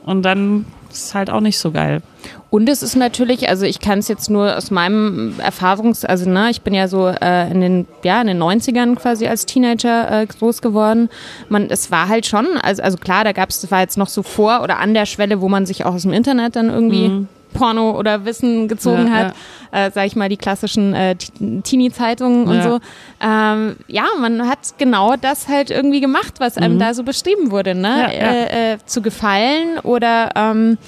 [0.04, 2.02] Und dann ist es halt auch nicht so geil.
[2.50, 6.50] Und es ist natürlich, also ich kann es jetzt nur aus meinem Erfahrungs-, also ne,
[6.50, 10.26] ich bin ja so äh, in den, ja, in den 90ern quasi als Teenager äh,
[10.26, 11.08] groß geworden.
[11.48, 14.08] Man, es war halt schon, also, also klar, da gab es, das war jetzt noch
[14.08, 17.26] so vor oder an der Schwelle, wo man sich auch aus dem Internet dann irgendwie
[17.54, 19.08] Porno oder Wissen gezogen Mhm.
[19.08, 19.34] Ja, hat,
[19.72, 22.62] Äh, sag ich mal, die klassischen äh, Teenie-Zeitungen und Ja.
[22.62, 22.80] so.
[23.20, 27.74] Ähm, ja, man hat genau das halt irgendwie gemacht, was einem da so beschrieben wurde,
[27.74, 27.88] ne?
[27.88, 28.12] Mhm.
[28.12, 28.30] Ja, ja.
[28.30, 30.78] Äh, äh, zu gefallen oder ähm,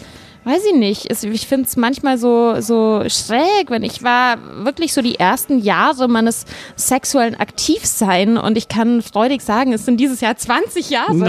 [0.45, 1.11] weiß ich nicht.
[1.11, 6.07] Ich finde es manchmal so, so schräg, wenn ich war wirklich so die ersten Jahre
[6.07, 6.45] meines
[6.77, 11.13] sexuellen Aktivsein und ich kann freudig sagen, es sind dieses Jahr 20 Jahre.
[11.17, 11.27] No, oh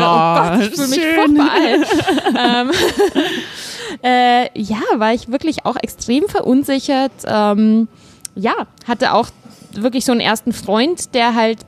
[0.60, 1.88] Gott, ich fühle mich furchtbar alt.
[2.70, 2.72] ähm,
[4.04, 7.12] äh, ja, war ich wirklich auch extrem verunsichert.
[7.26, 7.88] Ähm,
[8.36, 8.54] ja,
[8.86, 9.30] hatte auch
[9.74, 11.60] wirklich so einen ersten Freund, der halt,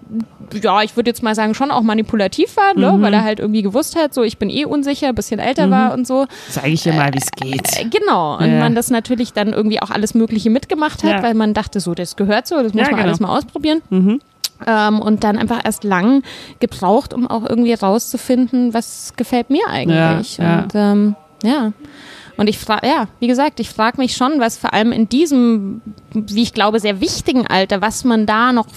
[0.54, 2.94] ja, ich würde jetzt mal sagen, schon auch manipulativ war, ne?
[2.94, 3.02] Mhm.
[3.02, 5.72] weil er halt irgendwie gewusst hat, so ich bin eh unsicher, ein bisschen älter mhm.
[5.72, 6.26] war und so.
[6.50, 7.80] Zeige ich dir mal, wie es geht.
[7.80, 8.38] Äh, genau.
[8.38, 8.60] Und ja.
[8.60, 11.24] man das natürlich dann irgendwie auch alles Mögliche mitgemacht hat, ja.
[11.24, 13.04] weil man dachte, so, das gehört so, das muss ja, man genau.
[13.04, 13.82] alles mal ausprobieren.
[13.90, 14.22] Mhm.
[14.68, 16.24] Ähm, und dann einfach erst lang
[16.60, 20.38] gebraucht, um auch irgendwie rauszufinden, was gefällt mir eigentlich.
[20.40, 21.72] Und ähm, ja.
[22.40, 25.82] Und ich frage, ja, wie gesagt, ich frage mich schon, was vor allem in diesem,
[26.14, 28.68] wie ich glaube, sehr wichtigen Alter, was man da noch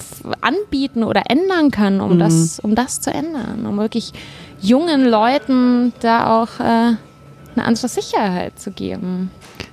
[0.40, 2.18] anbieten oder ändern kann, um mhm.
[2.18, 4.12] das, um das zu ändern, um wirklich
[4.60, 9.30] jungen Leuten da auch äh, eine andere Sicherheit zu geben.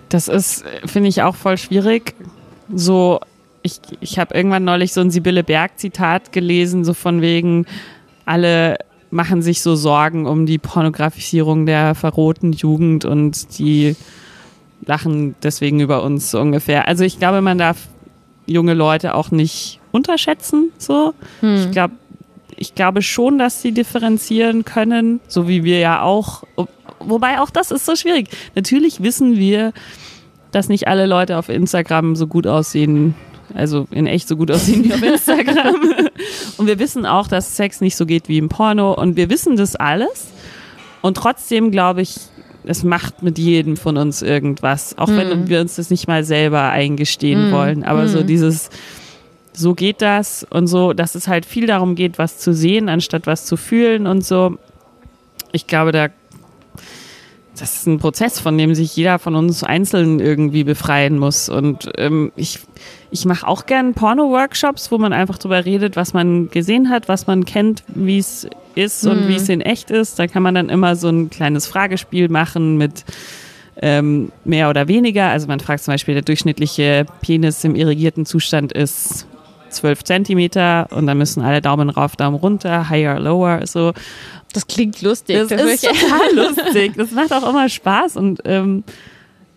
[0.10, 2.14] Das ist, finde ich, auch voll schwierig.
[2.72, 3.20] So,
[3.64, 7.66] ich, ich habe irgendwann neulich so ein Sibylle Berg-Zitat gelesen, so von wegen,
[8.28, 8.78] alle
[9.12, 13.96] machen sich so Sorgen um die Pornografisierung der verrohten Jugend und die
[14.86, 16.88] lachen deswegen über uns so ungefähr.
[16.88, 17.88] Also ich glaube, man darf
[18.46, 20.72] junge Leute auch nicht unterschätzen.
[20.78, 21.56] So, hm.
[21.56, 21.94] ich glaube,
[22.56, 26.44] ich glaube schon, dass sie differenzieren können, so wie wir ja auch.
[27.00, 28.30] Wobei auch das ist so schwierig.
[28.56, 29.74] Natürlich wissen wir,
[30.52, 33.16] dass nicht alle Leute auf Instagram so gut aussehen
[33.54, 36.09] also in echt so gut aussehen wie auf Instagram.
[36.58, 39.56] Und wir wissen auch, dass Sex nicht so geht wie im Porno und wir wissen
[39.56, 40.28] das alles.
[41.02, 42.16] Und trotzdem glaube ich,
[42.66, 45.18] es macht mit jedem von uns irgendwas, auch mm.
[45.18, 47.54] wenn wir uns das nicht mal selber eingestehen mm.
[47.54, 47.84] wollen.
[47.84, 48.28] Aber so hm.
[48.28, 48.70] dieses,
[49.54, 53.28] so geht das und so, dass es halt viel darum geht, was zu sehen, anstatt
[53.28, 54.58] was zu fühlen und so.
[55.52, 56.10] Ich glaube, da
[57.60, 61.50] das ist ein Prozess, von dem sich jeder von uns einzeln irgendwie befreien muss.
[61.50, 62.60] Und ähm, ich,
[63.12, 67.28] ich mache auch gern Porno-Workshops, wo man einfach drüber redet, was man gesehen hat, was
[67.28, 69.56] man kennt, wie es ist und wie es mhm.
[69.56, 70.20] in echt ist.
[70.20, 73.04] Da kann man dann immer so ein kleines Fragespiel machen mit
[73.82, 75.30] ähm, mehr oder weniger.
[75.30, 79.28] Also man fragt zum Beispiel, der durchschnittliche Penis im irrigierten Zustand ist
[79.70, 83.94] 12 Zentimeter und dann müssen alle Daumen rauf, Daumen runter, higher, lower, so.
[84.54, 85.36] Das klingt lustig.
[85.38, 86.94] Das, das ist total lustig.
[86.96, 88.84] Das macht auch immer Spaß und ähm,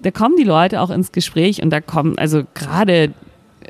[0.03, 3.13] da kommen die Leute auch ins Gespräch und da kommen, also gerade,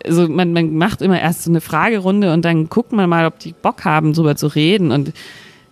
[0.04, 3.38] also man, man macht immer erst so eine Fragerunde und dann guckt man mal, ob
[3.38, 5.08] die Bock haben, darüber zu reden und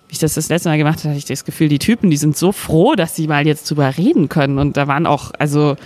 [0.08, 2.16] wie ich das das letzte Mal gemacht habe, hatte ich das Gefühl, die Typen, die
[2.16, 5.76] sind so froh, dass sie mal jetzt drüber reden können und da waren auch, also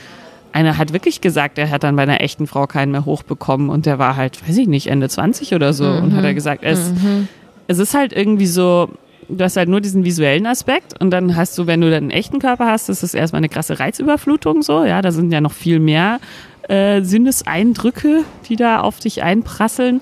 [0.53, 3.87] einer hat wirklich gesagt, er hat dann bei einer echten Frau keinen mehr hochbekommen und
[3.87, 6.03] der war halt, weiß ich nicht, Ende 20 oder so mhm.
[6.05, 7.29] und hat er gesagt, es, mhm.
[7.67, 8.89] es ist halt irgendwie so,
[9.29, 12.11] du hast halt nur diesen visuellen Aspekt und dann hast du, wenn du dann einen
[12.11, 15.53] echten Körper hast, das ist erstmal eine krasse Reizüberflutung so, ja, da sind ja noch
[15.53, 16.21] viel mehr
[16.69, 20.01] äh, Sinneseindrücke, die da auf dich einprasseln.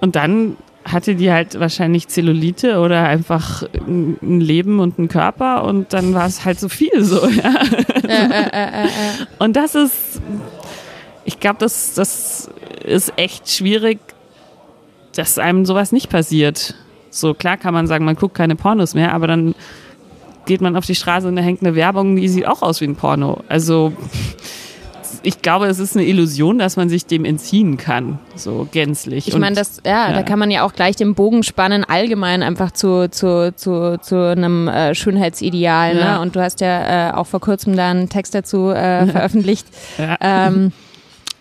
[0.00, 5.94] Und dann hatte die halt wahrscheinlich Zellulite oder einfach ein Leben und einen Körper und
[5.94, 7.54] dann war es halt so viel so, ja.
[8.06, 8.88] Äh, äh, äh,
[9.38, 10.20] und das ist,
[11.24, 12.50] ich glaube, das, das
[12.84, 13.98] ist echt schwierig,
[15.16, 16.74] dass einem sowas nicht passiert.
[17.14, 19.54] So klar kann man sagen, man guckt keine Pornos mehr, aber dann
[20.46, 22.86] geht man auf die Straße und da hängt eine Werbung, die sieht auch aus wie
[22.86, 23.42] ein Porno.
[23.48, 23.92] Also
[25.22, 29.28] ich glaube, es ist eine Illusion, dass man sich dem entziehen kann, so gänzlich.
[29.28, 32.42] Ich meine, das, ja, ja, da kann man ja auch gleich den Bogen spannen, allgemein
[32.42, 35.94] einfach zu, zu, zu, zu einem äh, Schönheitsideal.
[35.94, 36.00] Ne?
[36.00, 36.14] Ja.
[36.14, 36.20] Ne?
[36.20, 39.66] Und du hast ja äh, auch vor kurzem da einen Text dazu äh, veröffentlicht,
[39.98, 40.18] ja.
[40.20, 40.72] ähm,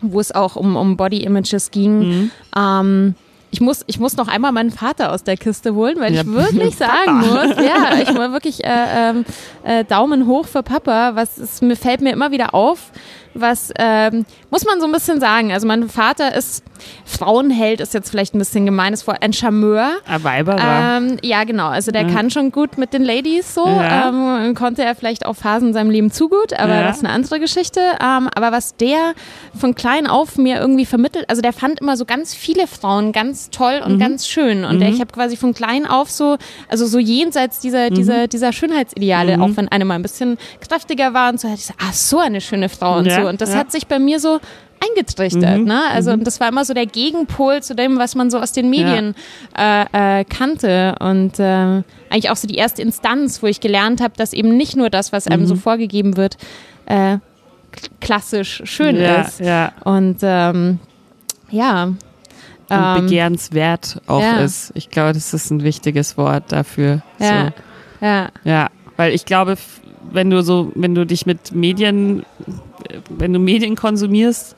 [0.02, 2.00] wo es auch um, um Body Images ging.
[2.00, 2.32] Mhm.
[2.56, 3.16] Ähm,
[3.54, 6.28] ich muss, ich muss noch einmal meinen Vater aus der Kiste holen, weil ja, ich
[6.28, 9.26] wirklich sagen muss, ja, ich war wirklich äh, ähm,
[9.64, 11.12] äh, Daumen hoch für Papa.
[11.14, 12.92] Was ist, mir fällt mir immer wieder auf,
[13.34, 15.52] was ähm, muss man so ein bisschen sagen.
[15.52, 16.64] Also mein Vater ist
[17.06, 19.92] Frauenheld, ist jetzt vielleicht ein bisschen gemeines Wort, ein Charmeur.
[20.06, 21.68] Ein Weiber ähm, Ja, genau.
[21.68, 22.14] Also der ja.
[22.14, 23.66] kann schon gut mit den Ladies so.
[23.66, 24.10] Ja.
[24.10, 26.84] Ähm, konnte er vielleicht auch Phasen in seinem Leben zu gut, aber ja.
[26.84, 27.80] das ist eine andere Geschichte.
[28.02, 29.14] Ähm, aber was der
[29.58, 33.50] von klein auf mir irgendwie vermittelt, also der fand immer so ganz viele Frauen ganz
[33.50, 34.00] toll und mhm.
[34.00, 34.66] ganz schön.
[34.66, 34.80] Und mhm.
[34.80, 36.38] der, ich habe quasi von klein auf so,
[36.70, 37.96] also so jenseits dieser, mhm.
[37.96, 39.58] dieser, dieser Schönheitsideale, auch mhm.
[39.58, 42.42] wenn eine mal ein bisschen kräftiger war und so, hatte ich so, ah, so eine
[42.42, 43.23] schöne Frau und so.
[43.28, 44.40] Und das hat sich bei mir so
[44.84, 45.60] eingetrichtert.
[45.60, 45.66] Mhm.
[45.66, 45.82] Ne?
[45.92, 46.24] Also mhm.
[46.24, 49.16] das war immer so der Gegenpol zu dem, was man so aus den Medien
[49.58, 49.88] ja.
[49.94, 54.14] äh, äh, kannte und äh, eigentlich auch so die erste Instanz, wo ich gelernt habe,
[54.18, 55.48] dass eben nicht nur das, was einem mhm.
[55.48, 56.38] so vorgegeben wird,
[56.86, 57.18] äh,
[58.02, 59.40] klassisch schön ja, ist.
[59.40, 59.72] Ja.
[59.84, 60.80] Und ähm,
[61.50, 61.84] ja.
[61.84, 61.98] Und
[62.70, 64.40] ähm, begehrenswert auch ja.
[64.40, 64.72] ist.
[64.76, 67.02] Ich glaube, das ist ein wichtiges Wort dafür.
[67.20, 67.46] Ja.
[67.46, 68.06] So.
[68.06, 68.30] Ja.
[68.44, 69.58] Ja, weil ich glaube,
[70.12, 72.26] wenn du so, wenn du dich mit Medien,
[73.10, 74.56] wenn du Medien konsumierst,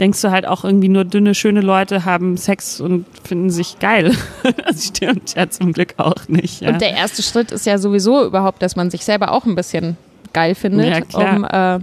[0.00, 4.12] denkst du halt auch irgendwie nur dünne, schöne Leute haben Sex und finden sich geil.
[4.66, 6.60] Das stimmt ja zum Glück auch nicht.
[6.62, 6.70] Ja.
[6.70, 9.96] Und der erste Schritt ist ja sowieso überhaupt, dass man sich selber auch ein bisschen
[10.32, 11.78] geil findet, Ja, um, äh,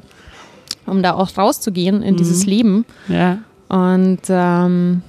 [0.85, 2.17] um da auch rauszugehen in Mhm.
[2.17, 2.85] dieses Leben.
[3.07, 3.37] ja.
[3.69, 5.01] Und ähm,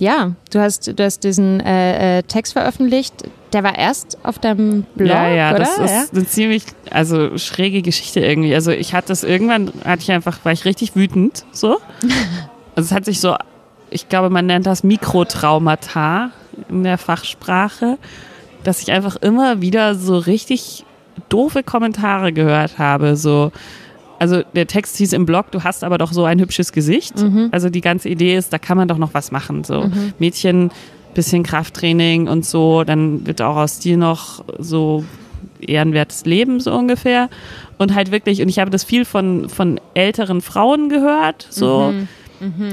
[0.00, 3.14] ja, du hast, du hast diesen äh, äh, Text veröffentlicht.
[3.52, 5.60] Der war erst auf deinem Blog, ja, ja, oder?
[5.60, 8.54] das ist eine ziemlich, also schräge Geschichte irgendwie.
[8.54, 11.78] Also ich hatte das irgendwann, hatte ich einfach, war ich richtig wütend, so.
[12.74, 13.34] Also es hat sich so,
[13.88, 16.30] ich glaube, man nennt das Mikrotraumata
[16.68, 17.96] in der Fachsprache,
[18.64, 20.84] dass ich einfach immer wieder so richtig
[21.30, 23.52] doofe Kommentare gehört habe, so.
[24.18, 27.14] Also der Text hieß im Blog, du hast aber doch so ein hübsches Gesicht.
[27.52, 29.64] Also die ganze Idee ist, da kann man doch noch was machen.
[29.64, 30.70] So Mädchen,
[31.14, 35.04] bisschen Krafttraining und so, dann wird auch aus dir noch so
[35.60, 37.30] ehrenwertes Leben so ungefähr.
[37.78, 41.92] Und halt wirklich, und ich habe das viel von, von älteren Frauen gehört, so,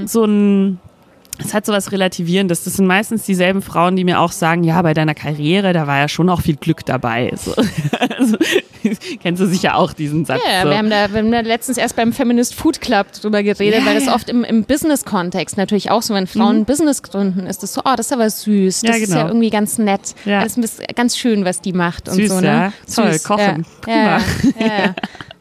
[0.05, 0.79] so ein,
[1.39, 2.63] es hat so was Relativierendes.
[2.63, 5.99] Das sind meistens dieselben Frauen, die mir auch sagen, ja, bei deiner Karriere, da war
[5.99, 7.31] ja schon auch viel Glück dabei.
[7.43, 7.53] So.
[7.99, 8.37] Also,
[9.21, 10.41] kennst du sicher auch diesen Satz.
[10.49, 10.69] Ja, so.
[10.69, 13.85] wir, haben da, wir haben da letztens erst beim Feminist Food Club drüber geredet, Ja,
[13.85, 14.15] weil das ja.
[14.15, 17.81] oft im, im Business-Kontext natürlich auch so, wenn Frauen ein Business gründen, ist das so,
[17.83, 19.21] oh, das ist aber süß, das Ja, ist genau.
[19.21, 20.39] ja irgendwie ganz nett, Ja.
[20.39, 22.47] alles bisschen, ganz schön, was die macht und Süß, so, ne?
[22.47, 22.73] ja.
[22.93, 24.19] Toll, kochen, Ja, ja,
[24.59, 24.95] ja, ja.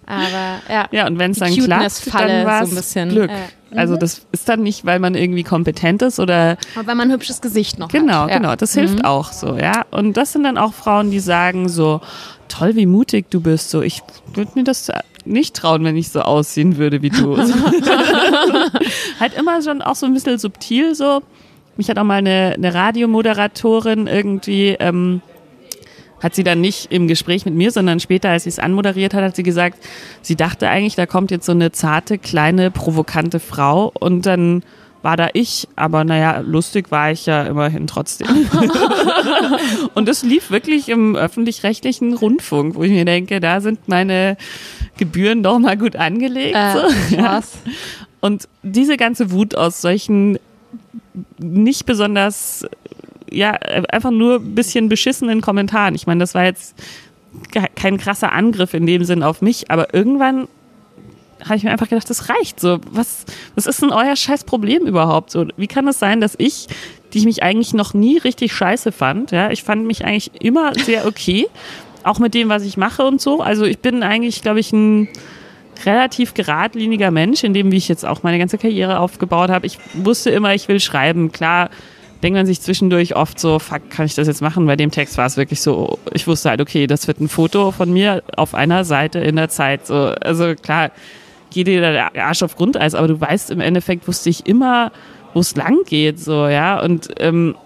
[0.07, 0.89] Aber ja.
[0.91, 3.09] Ja, und wenn es dann klappt, dann war so es ein bisschen.
[3.11, 3.31] Glück.
[3.77, 7.15] Also das ist dann nicht, weil man irgendwie kompetent ist oder Aber wenn man ein
[7.15, 8.31] hübsches Gesicht noch genau, hat.
[8.31, 8.37] Ja.
[8.39, 9.85] genau, das hilft auch so, ja.
[9.91, 12.01] Und das sind dann auch Frauen, die sagen so,
[12.49, 13.71] toll, wie mutig du bist.
[13.71, 14.03] So, ich
[14.35, 14.91] würde mir das
[15.25, 17.37] nicht trauen, wenn ich so aussehen würde wie du.
[19.21, 21.23] Halt immer schon auch so ein bisschen subtil so.
[21.77, 25.23] Mich hat auch mal eine, eine Radiomoderatorin irgendwie ähm,
[26.23, 29.25] hat sie dann nicht im Gespräch mit mir, sondern später, als sie es anmoderiert hat,
[29.25, 29.79] hat sie gesagt,
[30.23, 34.63] sie dachte eigentlich, da kommt jetzt so eine zarte, kleine, provokante Frau und dann
[35.03, 38.29] war da ich, aber naja, lustig war ich ja immerhin trotzdem.
[39.95, 44.37] und es lief wirklich im öffentlich-rechtlichen Rundfunk, wo ich mir denke, da sind meine
[44.99, 46.57] Gebühren doch mal gut angelegt.
[46.57, 46.81] Äh, so.
[47.17, 47.23] Ja.
[47.23, 47.59] krass.
[48.21, 50.39] Und diese ganze Wut aus solchen
[51.39, 52.65] nicht besonders,
[53.33, 55.95] ja, einfach nur ein bisschen beschissenen Kommentaren.
[55.95, 56.75] Ich meine, das war jetzt
[57.51, 60.49] ke- kein krasser Angriff in dem Sinn auf mich, aber irgendwann
[61.45, 62.79] habe ich mir einfach gedacht, das reicht so.
[62.91, 63.25] Was,
[63.57, 65.31] was ist denn euer scheiß Problem überhaupt?
[65.31, 66.69] So, wie kann es sein, dass ich,
[67.13, 70.73] die ich mich eigentlich noch nie richtig scheiße fand, ja, ich fand mich eigentlich immer
[70.75, 71.49] sehr okay,
[72.05, 73.41] auch mit dem, was ich mache und so.
[73.41, 75.09] Also ich bin eigentlich, glaube ich, ein
[75.85, 79.67] relativ geradliniger Mensch, in dem, wie ich jetzt auch meine ganze Karriere aufgebaut habe.
[79.67, 81.33] Ich wusste immer, ich will schreiben.
[81.33, 81.71] Klar,
[82.23, 84.67] denkt man sich zwischendurch oft so, fuck, kann ich das jetzt machen?
[84.67, 87.73] Bei dem Text war es wirklich so, ich wusste halt, okay, das wird ein Foto
[87.73, 89.87] von mir auf einer Seite in der Zeit.
[89.87, 90.93] So, also klar,
[91.51, 94.93] geht dir der Arsch auf Grundeis, aber du weißt, im Endeffekt wusste ich immer,
[95.35, 96.81] wo es lang geht, so, ja.
[96.81, 97.57] Und ähm,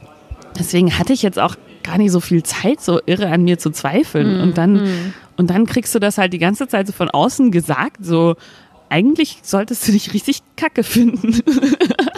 [0.59, 3.71] deswegen hatte ich jetzt auch gar nicht so viel Zeit, so irre an mir zu
[3.71, 4.41] zweifeln.
[4.41, 8.05] Und dann, und dann kriegst du das halt die ganze Zeit so von außen gesagt,
[8.05, 8.37] so,
[8.89, 11.41] eigentlich solltest du dich richtig kacke finden.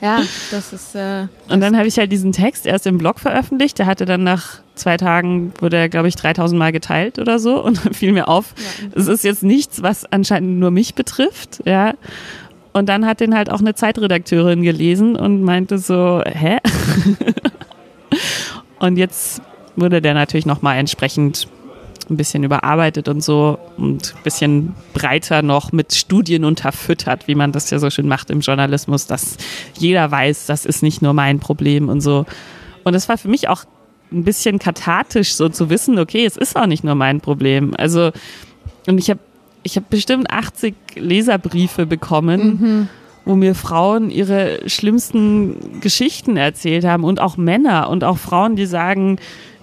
[0.00, 0.94] Ja, das ist.
[0.94, 3.78] Äh, Und dann habe ich halt diesen Text erst im Blog veröffentlicht.
[3.78, 7.62] Der hatte dann nach zwei Tagen, wurde er, glaube ich, 3000 Mal geteilt oder so.
[7.64, 8.54] Und dann fiel mir auf,
[8.94, 11.60] es ist jetzt nichts, was anscheinend nur mich betrifft.
[11.64, 11.94] Ja.
[12.72, 16.58] Und dann hat den halt auch eine Zeitredakteurin gelesen und meinte so, hä?
[18.78, 19.42] und jetzt
[19.74, 21.48] wurde der natürlich nochmal entsprechend
[22.10, 27.52] ein bisschen überarbeitet und so und ein bisschen breiter noch mit Studien unterfüttert, wie man
[27.52, 29.36] das ja so schön macht im Journalismus, dass
[29.76, 32.26] jeder weiß, das ist nicht nur mein Problem und so.
[32.84, 33.64] Und es war für mich auch
[34.10, 37.74] ein bisschen kathartisch, so zu wissen, okay, es ist auch nicht nur mein Problem.
[37.76, 38.10] Also,
[38.86, 39.20] und ich habe
[39.62, 42.88] ich hab bestimmt 80 Leserbriefe bekommen,
[43.24, 48.64] wo mir Frauen ihre schlimmsten Geschichten erzählt haben und auch Männer und auch Frauen, die
[48.64, 49.18] sagen,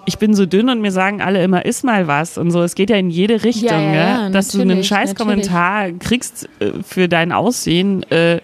[0.05, 2.61] ich bin so dünn und mir sagen alle immer, iss mal was und so.
[2.63, 5.15] Es geht ja in jede Richtung, Ja, ja, ja, ja, dass du einen natürlich, scheiß
[5.15, 8.39] Kommentar kriegst äh, für dein Aussehen, äh,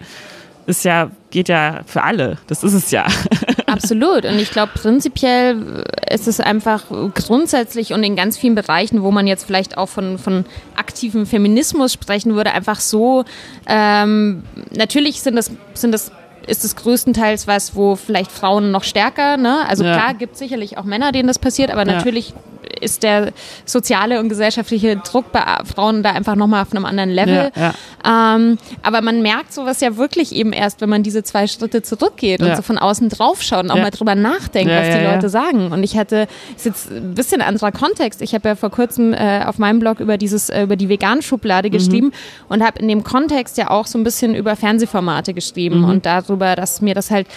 [0.67, 2.38] ist ja, geht ja für alle.
[2.47, 3.06] Das ist es ja.
[3.65, 4.26] Absolut.
[4.26, 9.28] Und ich glaube, prinzipiell ist es einfach grundsätzlich und in ganz vielen Bereichen, wo man
[9.28, 10.45] jetzt vielleicht auch von, von
[10.76, 13.26] aktivem Feminismus sprechen würde, einfach so,
[13.67, 14.43] ähm,
[14.76, 16.12] natürlich sind das, sind das
[16.47, 19.67] ist es größtenteils was, wo vielleicht Frauen noch stärker, ne?
[19.67, 19.93] Also Ja.
[19.97, 21.93] klar, gibt sicherlich auch Männer, denen das passiert, aber Ja.
[21.97, 22.34] natürlich
[22.81, 23.31] ist der
[23.65, 27.51] soziale und gesellschaftliche Druck bei Frauen da einfach nochmal auf einem anderen Level.
[27.55, 28.35] Ja, ja.
[28.35, 32.41] Ähm, aber man merkt sowas ja wirklich eben erst, wenn man diese zwei Schritte zurückgeht
[32.41, 32.55] und Ja.
[32.55, 35.03] so von außen draufschaut und auch mal drüber nachdenkt, was die.
[35.03, 35.71] Leute sagen.
[35.71, 38.21] Und ich hatte, ist jetzt ein bisschen anderer Kontext.
[38.21, 41.69] Ich habe ja vor kurzem äh, auf meinem Blog über dieses, äh, über die Vegan-Schublade
[41.69, 41.71] Mhm.
[41.73, 42.11] geschrieben
[42.49, 45.85] und habe in dem Kontext ja auch so ein bisschen über Fernsehformate geschrieben Mhm.
[45.85, 47.27] und darüber, dass mir das halt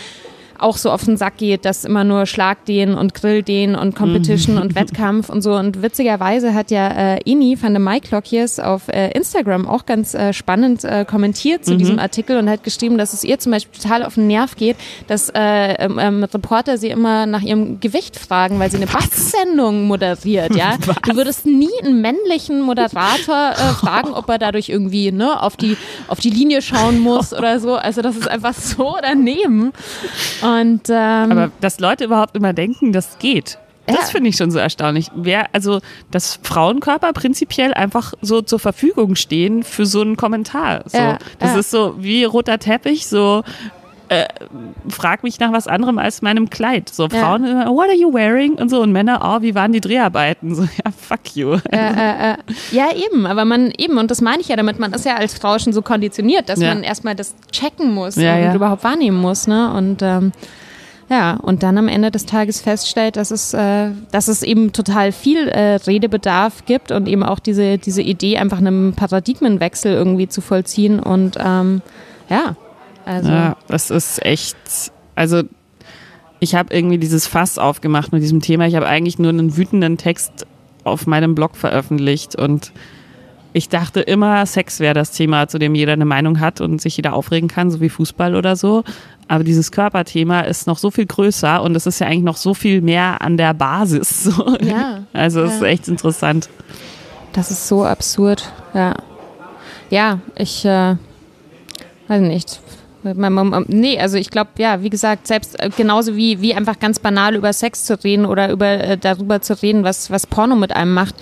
[0.59, 4.63] auch so auf den Sack geht, dass immer nur Schlagdehnen und Grilldehnen und Competition Mhm.
[4.63, 5.55] und Wettkampf und so.
[5.55, 10.33] Und witzigerweise hat ja äh, Ini van der Maiklockjes auf äh, Instagram auch ganz äh,
[10.33, 11.65] spannend äh, kommentiert Mhm.
[11.65, 14.57] zu diesem Artikel und hat geschrieben, dass es ihr zum Beispiel total auf den Nerv
[14.57, 18.87] geht, dass äh, ähm, ähm, Reporter sie immer nach ihrem Gewicht fragen, weil sie eine
[18.87, 20.55] Basssendung moderiert.
[20.55, 20.75] Ja,
[21.09, 25.77] du würdest nie einen männlichen Moderator äh, fragen, ob er dadurch irgendwie ne, auf die
[26.09, 27.75] auf die Linie schauen muss oder so.
[27.75, 29.73] Also das ist einfach so daneben.
[30.45, 33.59] Und ähm, Aber dass Leute überhaupt immer denken, das geht.
[33.87, 34.03] Das Ja.
[34.05, 35.11] finde ich schon so erstaunlich.
[35.15, 35.81] Wer, also,
[36.11, 40.85] dass Frauenkörper prinzipiell einfach so zur Verfügung stehen für so einen Kommentar.
[40.87, 40.97] So.
[40.97, 41.59] Ja, das ja.
[41.59, 43.43] ist so wie roter Teppich, so
[44.23, 44.29] äh,
[44.89, 46.89] frag mich nach was anderem als meinem Kleid.
[46.89, 47.09] So.
[47.09, 48.55] Frauen immer, what are you wearing?
[48.55, 50.55] Und so und Männer, oh, wie waren die Dreharbeiten?
[50.55, 51.55] So, ja, fuck you.
[51.71, 52.37] äh, äh,
[52.73, 55.35] ja, eben, aber man eben, und das meine ich ja damit, man ist ja als
[55.35, 56.69] Frau schon so konditioniert, dass Ja.
[56.75, 58.55] man erstmal das checken muss Ja, und ja.
[58.55, 59.73] überhaupt wahrnehmen muss, ne?
[59.73, 60.33] Und ähm,
[61.11, 65.13] ja, und dann am Ende des Tages feststellt, dass es, äh, dass es eben total
[65.13, 70.41] viel äh, Redebedarf gibt und eben auch diese, diese Idee, einfach einen Paradigmenwechsel irgendwie zu
[70.41, 71.01] vollziehen.
[71.01, 71.83] Und ähm,
[72.31, 72.57] ja,
[73.05, 74.57] also Ja, das ist echt,
[75.15, 75.43] also
[76.41, 78.67] ich habe irgendwie dieses Fass aufgemacht mit diesem Thema.
[78.67, 80.47] Ich habe eigentlich nur einen wütenden Text
[80.85, 82.73] auf meinem Blog veröffentlicht und
[83.57, 86.97] ich dachte immer, Sex wäre das Thema, zu dem jeder eine Meinung hat und sich
[86.97, 88.83] jeder aufregen kann, so wie Fußball oder so.
[89.29, 92.53] Aber dieses Körperthema ist noch so viel größer und es ist ja eigentlich noch so
[92.53, 94.25] viel mehr an der Basis.
[94.35, 94.57] So.
[94.61, 95.69] Ja, Also es ist ja.
[95.69, 96.49] echt interessant.
[97.33, 98.95] Das ist so absurd, ja.
[99.89, 100.97] Ja, ich äh,
[102.09, 102.61] weiß nicht.
[103.05, 106.99] Man- Nee, also ich glaube, ja, wie gesagt, selbst äh, genauso wie, wie einfach ganz
[106.99, 110.75] banal über Sex zu reden oder über äh, darüber zu reden, was, was Porno mit
[110.75, 111.15] einem macht,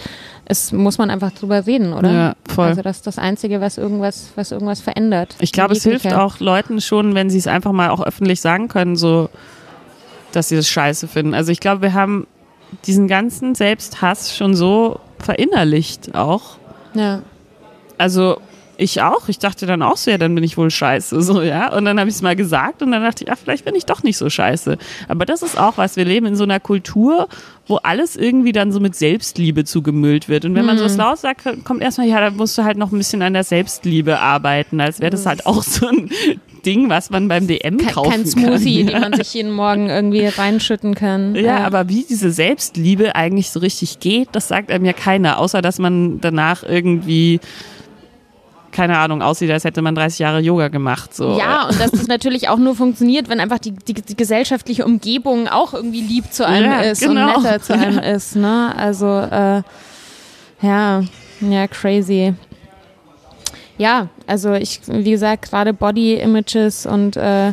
[0.44, 2.10] es muss man einfach drüber reden, oder?
[2.12, 2.66] Ja, voll.
[2.68, 5.34] Also das ist das Einzige, was irgendwas, was irgendwas verändert.
[5.40, 8.68] Ich glaube, es hilft auch Leuten schon, wenn sie es einfach mal auch öffentlich sagen
[8.68, 9.28] können, so,
[10.32, 11.34] dass sie das scheiße finden.
[11.34, 12.26] Also ich glaube, wir haben
[12.86, 16.56] diesen ganzen Selbsthass schon so verinnerlicht auch.
[16.94, 17.22] Ja.
[17.98, 18.38] Also
[18.76, 19.28] ich auch.
[19.28, 21.74] Ich dachte dann auch so, ja, dann bin ich wohl scheiße, so, ja.
[21.74, 23.86] Und dann habe ich es mal gesagt und dann dachte ich, ach, vielleicht bin ich
[23.86, 24.78] doch nicht so scheiße.
[25.08, 25.96] Aber das ist auch was.
[25.96, 27.28] Wir leben in so einer Kultur,
[27.66, 30.44] wo alles irgendwie dann so mit Selbstliebe zugemüllt wird.
[30.44, 32.98] Und wenn man sowas laut sagt, kommt erstmal, ja, da musst du halt noch ein
[32.98, 36.10] bisschen an der Selbstliebe arbeiten, als wäre das halt auch so ein
[36.64, 38.92] Ding, was man beim DM Kein, kaufen kein Smoothie, kann.
[38.92, 41.34] den man sich jeden Morgen irgendwie reinschütten kann.
[41.34, 45.62] Ja, aber wie diese Selbstliebe eigentlich so richtig geht, das sagt einem ja keiner, außer
[45.62, 47.40] dass man danach irgendwie,
[48.72, 51.14] keine Ahnung, aussieht, als hätte man 30 Jahre Yoga gemacht.
[51.14, 51.38] So.
[51.38, 55.48] Ja, und dass das natürlich auch nur funktioniert, wenn einfach die, die, die gesellschaftliche Umgebung
[55.48, 57.36] auch irgendwie lieb zu einem Ja, ist genau.
[57.36, 58.36] und netter zu einem ist.
[58.36, 58.74] Ne?
[58.76, 59.62] Also, äh,
[60.62, 61.02] ja,
[61.40, 62.34] ja, crazy.
[63.78, 67.52] Ja, also ich, wie gesagt, gerade Body Images und äh,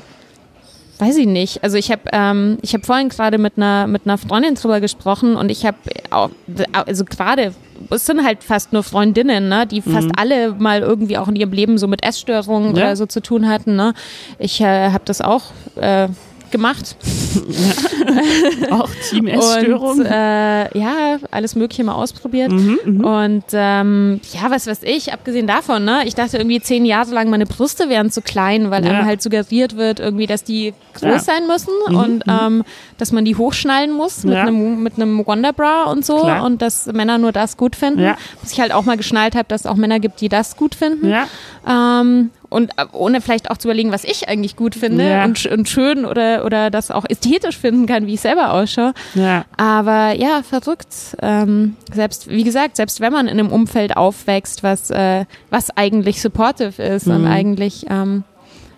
[0.99, 1.63] weiß ich nicht.
[1.63, 5.35] Also ich habe ähm, ich habe vorhin gerade mit einer mit einer Freundin drüber gesprochen
[5.35, 5.77] und ich habe
[6.11, 6.29] auch
[6.73, 7.53] also gerade
[7.89, 11.53] es sind halt fast nur Freundinnen, ne, die fast alle mal irgendwie auch in ihrem
[11.53, 12.83] Leben so mit Essstörungen Ja.
[12.83, 13.77] oder so zu tun hatten.
[13.77, 13.93] Ne.
[14.37, 15.43] Ich äh, habe das auch
[15.77, 16.09] äh,
[16.51, 16.95] gemacht
[18.71, 19.99] Auch Team Essstörung.
[19.99, 22.51] und äh, ja, alles Mögliche mal ausprobiert.
[22.51, 26.01] Mhm, Und ähm, ja, was weiß ich, abgesehen davon, ne?
[26.05, 28.91] Ich dachte irgendwie zehn Jahre lang, meine Brüste wären zu klein, weil Ja.
[28.91, 31.15] einem halt suggeriert wird, irgendwie, dass die groß Ja.
[31.15, 32.63] Mhm, sein müssen und ähm,
[32.97, 36.43] dass man die hochschnallen muss mit einem mit einem Wonderbra und so Klar.
[36.45, 38.15] und dass Männer nur das gut finden.
[38.41, 40.75] Bis ich halt auch mal geschnallt habe, dass es auch Männer gibt, die das gut
[40.75, 41.07] finden.
[41.09, 41.27] ja.
[41.67, 45.23] Ähm, und äh, ohne vielleicht auch zu überlegen, was ich eigentlich gut finde Ja.
[45.25, 48.93] und, und schön oder, oder das auch ästhetisch finden kann, wie ich selber ausschaue.
[49.15, 49.45] ja.
[49.57, 50.87] Aber ja, verrückt.
[51.21, 56.21] Ähm, selbst, wie gesagt, selbst wenn man in einem Umfeld aufwächst, was, äh, was eigentlich
[56.21, 58.23] supportive ist und eigentlich, ähm,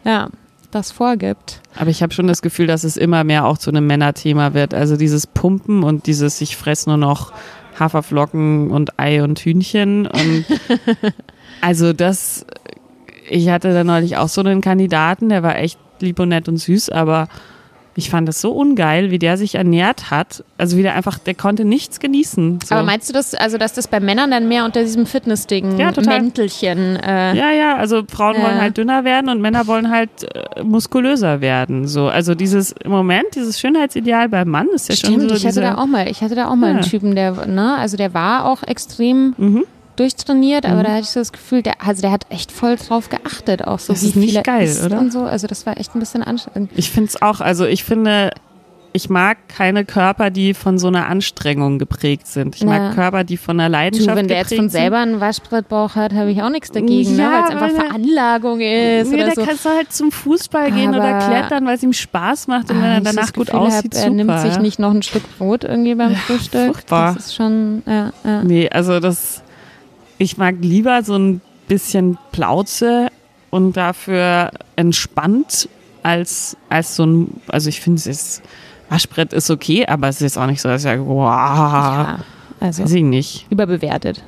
[0.03, 0.29] ja,
[0.71, 1.59] das vorgibt.
[1.77, 4.73] Aber ich habe schon das Gefühl, dass es immer mehr auch zu einem Männerthema wird.
[4.73, 7.33] Also dieses Pumpen und dieses, ich fress nur noch
[7.77, 10.07] Haferflocken und Ei und Hühnchen.
[10.07, 10.45] Und
[11.61, 12.45] also das,
[13.29, 16.57] ich hatte da neulich auch so einen Kandidaten, der war echt lieb und nett und
[16.57, 17.27] süß, aber
[17.93, 20.45] Ich fand das so ungeil, wie der sich ernährt hat.
[20.57, 22.59] Also wie der einfach, der konnte nichts genießen.
[22.63, 22.73] So.
[22.75, 25.91] Aber meinst du das, also dass das bei Männern dann mehr unter diesem Fitnessding Ja,
[25.91, 26.21] total.
[26.21, 28.43] Mäntelchen äh, Ja, ja, also Frauen Ja.
[28.43, 31.85] wollen halt dünner werden und Männer wollen halt äh, muskulöser werden.
[31.85, 35.45] So, also dieses im Moment, dieses Schönheitsideal beim Mann ist ja schon Stimmt, so ich
[35.45, 36.85] hatte da auch mal, ich hatte da auch mal einen Ja.
[36.85, 39.65] Typen, der, ne, also der war auch extrem Mhm.
[39.95, 43.09] Durchtrainiert, aber da hatte ich so das Gefühl, der, also der hat echt voll drauf
[43.09, 44.99] geachtet, auch so Das wie ist nicht er geil, isst oder?
[44.99, 45.21] und so.
[45.23, 46.71] Also das war echt ein bisschen anstrengend.
[46.75, 48.31] Ich finde es auch, also ich finde,
[48.93, 52.55] ich mag keine Körper, die von so einer Anstrengung geprägt sind.
[52.55, 52.67] Ich Ja.
[52.67, 55.95] mag Körper, die von einer Du, Leidenschaft wenn der jetzt geprägt von selber einen Waschbrettbauch
[55.95, 57.21] hat, habe ich auch nichts dagegen, ne?
[57.23, 59.15] Ja, weil es einfach der- Veranlagung ist sind.
[59.17, 59.45] Nee, oder da so.
[59.47, 62.77] kannst du halt zum Fußball gehen oder Aber- klettern, weil es ihm Spaß macht und
[62.81, 64.03] wenn Ah, er ich danach das gut Gefühl aussieht, hab, super.
[64.07, 66.73] Er nimmt sich nicht noch ein Stück Brot irgendwie beim Frühstück.
[66.73, 67.13] furchtbar.
[67.15, 68.43] Das ist schon, ja, ja.
[68.43, 69.41] Nee, also das,
[70.21, 73.07] ich mag lieber so ein bisschen Plauze
[73.49, 75.67] und dafür entspannt
[76.03, 78.41] als, als so ein, also ich finde es
[78.89, 82.19] Waschbrett ist okay, aber es ist jetzt auch nicht so, dass ich sage, wow, ja
[82.59, 83.47] also weiß ich nicht.
[83.49, 84.23] überbewertet.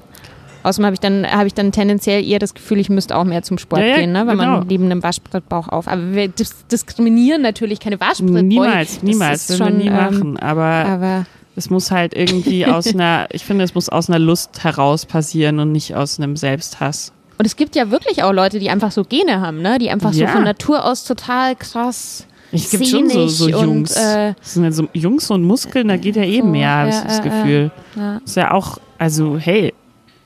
[0.64, 3.44] Außerdem habe ich dann habe ich dann tendenziell eher das Gefühl, ich müsste auch mehr
[3.44, 4.26] zum Sport Ja, ja, gehen, ne?
[4.26, 4.60] wenn genau.
[4.60, 5.88] man neben einem Waschbrettbauch auf.
[5.88, 8.44] Aber wir dis diskriminieren natürlich keine Waschbrettbäuche.
[8.44, 11.26] Niemals, Das niemals, würden wir schon, nie ähm, machen, aber Aber
[11.56, 15.60] es muss halt irgendwie aus einer, ich finde, es muss aus einer Lust heraus passieren
[15.60, 17.12] und nicht aus einem Selbsthass.
[17.38, 19.78] und es gibt ja wirklich auch Leute, die einfach so Gene haben, ne?
[19.80, 20.28] Die einfach Ja.
[20.28, 22.26] so von Natur aus total krass.
[22.51, 23.95] Es gibt schon so, so Sehnig und, Jungs.
[23.95, 26.86] äh, das sind ja so Jungs und Muskeln, da geht ja eh so, mehr, ja,
[26.86, 27.20] das ja, ja.
[27.22, 27.72] Gefühl.
[27.95, 28.18] Ja.
[28.24, 29.74] Ist ja auch, also hey,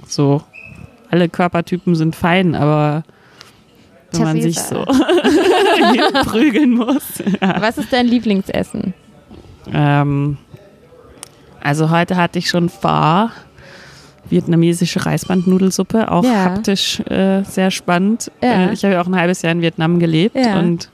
[0.08, 0.42] so
[1.10, 3.04] alle Körpertypen sind fein, aber
[4.12, 4.84] wenn man sich so
[6.26, 7.04] prügeln muss.
[7.40, 8.94] Was ist dein Lieblingsessen?
[9.74, 10.38] Ähm,
[11.62, 13.30] also heute hatte ich schon Pho,
[14.30, 16.46] vietnamesische Reisbandnudelsuppe, auch Ja.
[16.46, 18.32] haptisch äh, sehr spannend.
[18.44, 18.70] Ja.
[18.70, 20.60] Äh, ich habe ja auch ein halbes Jahr in Vietnam gelebt Ja.
[20.60, 20.90] und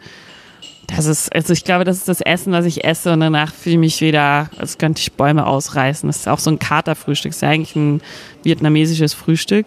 [0.88, 3.74] das ist, also ich glaube, das ist das Essen, was ich esse und danach fühle
[3.76, 6.08] ich mich wieder, als könnte ich Bäume ausreißen.
[6.08, 8.02] Das ist auch so ein Katerfrühstück, das ist ja eigentlich ein
[8.44, 9.66] vietnamesisches Frühstück.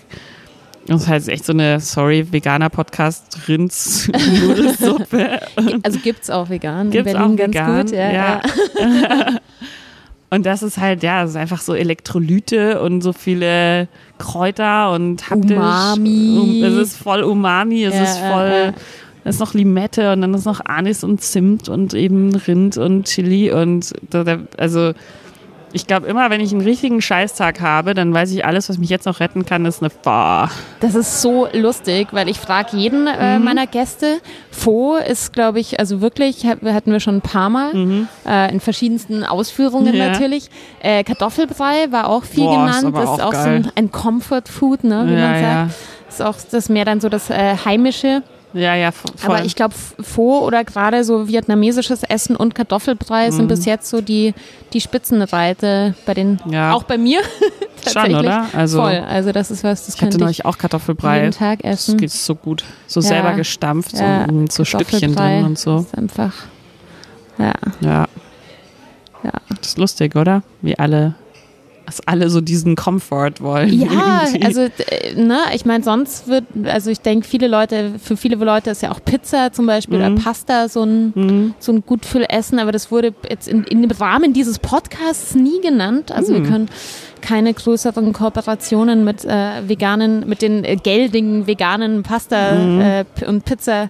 [0.87, 5.41] Das ist halt echt so eine, sorry, veganer Podcast, Rinds-Nudelsuppe.
[5.83, 7.91] Also gibt's auch vegan Gibt's in Berlin auch ganz vegan, gut.
[7.93, 8.41] Ja, ja.
[10.29, 15.31] Und das ist halt, ja, es ist einfach so Elektrolyte und so viele Kräuter und
[15.31, 15.57] haptisch.
[15.57, 16.39] Umami.
[16.41, 18.75] Um, es ist voll Umami, es Ja, ist voll,
[19.25, 23.05] es ist noch Limette und dann ist noch Anis und Zimt und eben Rind und
[23.05, 23.93] Chili und
[24.57, 24.93] also
[25.73, 28.89] ich glaube immer, wenn ich einen richtigen Scheißtag habe, dann weiß ich, alles, was mich
[28.89, 30.49] jetzt noch retten kann, ist eine Pho.
[30.81, 33.09] Das ist so lustig, weil ich frage jeden Mhm.
[33.21, 34.19] äh, meiner Gäste.
[34.51, 38.61] Pho ist, glaube ich, also wirklich, hat- hatten wir schon ein paar Mal, äh, in
[38.61, 39.99] verschiedensten Ausführungen Mhm.
[40.01, 40.09] Ja.
[40.11, 40.49] natürlich.
[40.81, 42.97] Äh, Kartoffelbrei war auch viel Boah, ist genannt.
[42.99, 45.41] ist auch auch so ein, ein Comfort Food, ne, wie Ja, man ja.
[45.69, 45.75] sagt.
[46.09, 48.23] Ist auch das mehr dann so das äh, Heimische.
[48.57, 49.37] Ja, ja, vo- voll.
[49.37, 53.33] Aber ich glaube, Pho oder gerade so vietnamesisches Essen und Kartoffelbrei Mhm.
[53.33, 54.33] sind bis jetzt so die,
[54.73, 56.73] die Spitzenreiter bei den, Ja.
[56.73, 57.21] auch bei mir.
[57.85, 58.17] Schon, tatsächlich.
[58.19, 58.47] oder?
[58.55, 59.05] Also, Voll.
[59.09, 61.21] Also das ist was, das ich hatte könnte ich neulich auch Kartoffelbrei.
[61.21, 61.99] jeden Tag Das essen.
[61.99, 62.65] geht so gut.
[62.87, 63.07] So Ja.
[63.09, 64.05] selber gestampft, so
[64.51, 65.81] so Stückchen drin und so.
[65.81, 66.33] Ist einfach,
[67.39, 68.07] ja, Ja.
[69.23, 69.33] ja.
[69.49, 70.43] Das ist lustig, oder?
[70.63, 71.15] Wie alle,
[71.87, 73.73] dass alle so diesen Komfort wollen.
[73.73, 74.45] Ja, irgendwie.
[74.45, 78.71] also äh, ne, ich meine, sonst wird, also ich denke, viele Leute, für viele Leute
[78.71, 81.55] ist ja auch Pizza zum Beispiel oder Pasta so ein, Mhm.
[81.59, 85.61] so ein gut Essen, aber das wurde jetzt in, in dem Rahmen dieses Podcasts nie
[85.63, 86.11] genannt.
[86.13, 86.37] Also Mhm.
[86.43, 86.69] wir können
[87.21, 92.81] keine größeren Kooperationen mit äh, veganen, mit den äh, geldigen veganen Pasta Mhm.
[92.81, 93.89] äh, und Pizza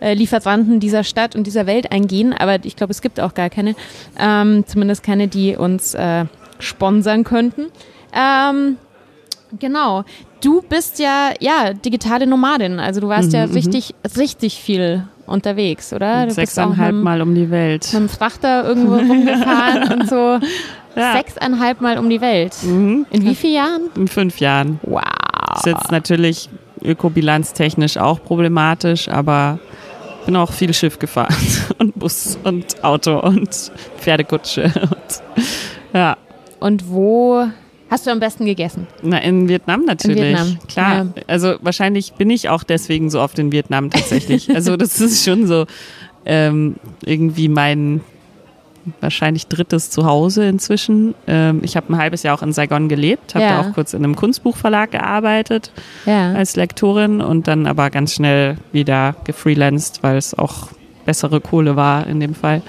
[0.00, 3.50] äh, Lieferanten dieser Stadt und dieser Welt eingehen, aber ich glaube, es gibt auch gar
[3.50, 3.74] keine,
[4.18, 6.24] ähm, zumindest keine, die uns äh,
[6.62, 7.66] sponsern könnten.
[8.14, 8.76] Ähm,
[9.58, 10.04] genau.
[10.40, 12.80] Du bist ja, ja, digitale Nomadin.
[12.80, 16.26] Also du warst Mhm, ja richtig, richtig viel unterwegs, oder?
[16.26, 17.84] Du Sechseinhalb Mal um die Welt.
[17.92, 20.38] mit dem Frachter irgendwo rumgefahren und so.
[20.96, 21.12] Ja.
[21.16, 22.54] Sechseinhalb Mal um die Welt.
[22.62, 23.06] Mhm.
[23.10, 23.82] In wie vielen Jahren?
[23.96, 24.80] In fünf Jahren.
[24.82, 25.02] Wow.
[25.56, 26.48] Ist jetzt natürlich
[26.82, 29.58] ökobilanztechnisch auch problematisch, aber
[30.26, 31.34] bin auch viel Schiff gefahren
[31.78, 33.50] und Bus und Auto und
[33.98, 34.64] Pferdekutsche.
[34.64, 35.42] Und,
[35.94, 36.16] ja,
[36.62, 37.44] Und wo
[37.90, 38.86] hast du am besten gegessen?
[39.02, 40.22] na, in Vietnam natürlich.
[40.36, 40.94] Vietnam, Klar.
[40.94, 41.22] ja.
[41.26, 44.48] Also wahrscheinlich bin ich auch deswegen so oft in Vietnam tatsächlich.
[44.54, 45.66] also das ist schon so
[46.24, 48.00] ähm, irgendwie mein
[49.00, 51.14] wahrscheinlich drittes Zuhause inzwischen.
[51.28, 53.62] Ähm, ich habe ein halbes Jahr auch in Saigon gelebt, habe Ja.
[53.62, 55.70] da auch kurz in einem Kunstbuchverlag gearbeitet
[56.04, 56.32] Ja.
[56.32, 60.68] als Lektorin und dann aber ganz schnell wieder gefreelanced, weil es auch
[61.04, 62.62] bessere Kohle war in dem Fall.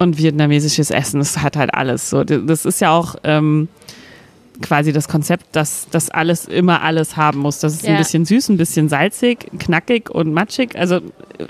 [0.00, 2.24] Und vietnamesisches Essen, das hat halt alles so.
[2.24, 3.68] Das ist ja auch, ähm,
[4.62, 7.60] quasi das Konzept, dass das alles immer alles haben muss.
[7.60, 7.92] Das ist Ja.
[7.92, 10.76] ein bisschen süß, ein bisschen salzig, knackig und matschig.
[10.76, 11.00] Also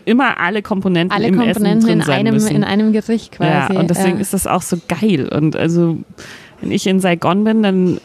[0.05, 2.55] immer alle Komponenten Alle im Komponenten Essen drin in sein einem, müssen.
[2.55, 3.73] in einem Gericht quasi.
[3.75, 4.21] Ja, und deswegen ja.
[4.21, 5.29] ist das auch so geil.
[5.29, 5.99] Und also,
[6.61, 8.01] wenn ich in Saigon bin, dann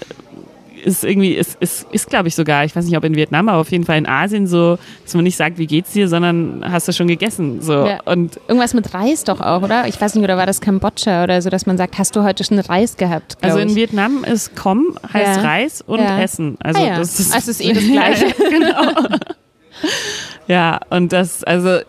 [0.86, 3.60] ist irgendwie, ist, ist, ist glaube ich sogar, ich weiß nicht, ob in Vietnam, aber
[3.60, 6.88] auf jeden Fall in Asien so, dass man nicht sagt, wie geht's dir, sondern hast
[6.88, 7.62] du schon gegessen.
[7.62, 7.86] So.
[7.86, 8.00] Ja.
[8.06, 9.88] Und Irgendwas mit Reis doch auch, oder?
[9.88, 12.44] Ich weiß nicht, oder war das Kambodscha oder so, dass man sagt, hast du heute
[12.44, 13.38] schon Reis gehabt?
[13.42, 13.76] also in ich.
[13.76, 15.42] Vietnam ist Kom heißt Ja.
[15.44, 16.20] Reis und Ja.
[16.20, 16.58] Essen.
[16.64, 18.26] Also Ah das ist, Also ist eh das Gleiche.
[18.50, 19.18] genau.
[20.48, 21.80] ja, und das, also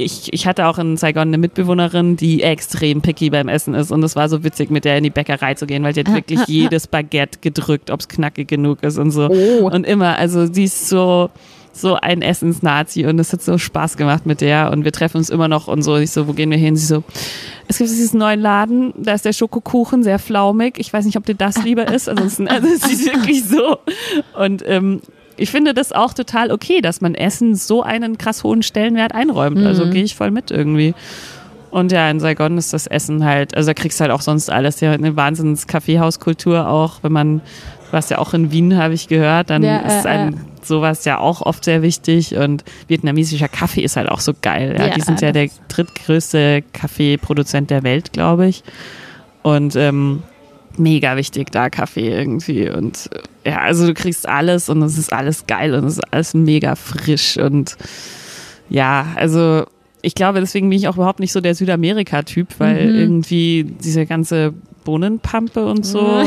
[0.00, 3.90] ich, ich hatte auch in Saigon eine Mitbewohnerin, die extrem picky beim Essen ist.
[3.90, 6.14] Und es war so witzig, mit der in die Bäckerei zu gehen, weil die hat
[6.14, 9.28] wirklich jedes Baguette gedrückt, ob es knackig genug ist und so.
[9.30, 9.70] Oh.
[9.70, 11.30] Und immer, also sie ist so,
[11.72, 15.30] so ein Essensnazi und es hat so Spaß gemacht mit der und wir treffen uns
[15.30, 15.96] immer noch und so.
[15.96, 16.76] Ich so, wo gehen wir hin?
[16.76, 17.04] Sie so,
[17.68, 20.78] es gibt diesen neuen Laden, da ist der Schokokuchen sehr flaumig.
[20.78, 22.08] Ich weiß nicht, ob dir das lieber ist.
[22.08, 23.78] Ansonsten, also sie ist wirklich so.
[24.36, 25.00] Und ähm,
[25.40, 29.64] ich finde das auch total okay, dass man Essen so einen krass hohen Stellenwert einräumt.
[29.64, 30.94] Also gehe ich voll mit irgendwie.
[31.70, 34.50] Und ja, in Saigon ist das Essen halt, also da kriegst du halt auch sonst
[34.50, 34.80] alles.
[34.80, 37.40] Ja, eine wahnsinns Kaffeehauskultur auch, wenn man,
[37.92, 41.18] warst ja auch in Wien, habe ich gehört, dann Ja, ist äh, einem sowas ja
[41.18, 42.36] auch oft sehr wichtig.
[42.36, 44.74] Und vietnamesischer Kaffee ist halt auch so geil.
[44.78, 48.62] Ja, Ja, die sind ja der drittgrößte Kaffeeproduzent der Welt, glaube ich.
[49.42, 50.22] Und ähm,
[50.76, 52.68] mega wichtig da Kaffee irgendwie.
[52.70, 53.10] Und
[53.44, 56.74] ja, also du kriegst alles und es ist alles geil und es ist alles mega
[56.76, 57.36] frisch.
[57.36, 57.76] Und
[58.68, 59.64] ja, also
[60.02, 62.98] ich glaube, deswegen bin ich auch überhaupt nicht so der Südamerika-Typ, weil Mhm.
[62.98, 64.54] irgendwie diese ganze
[64.84, 66.22] Bohnenpampe und so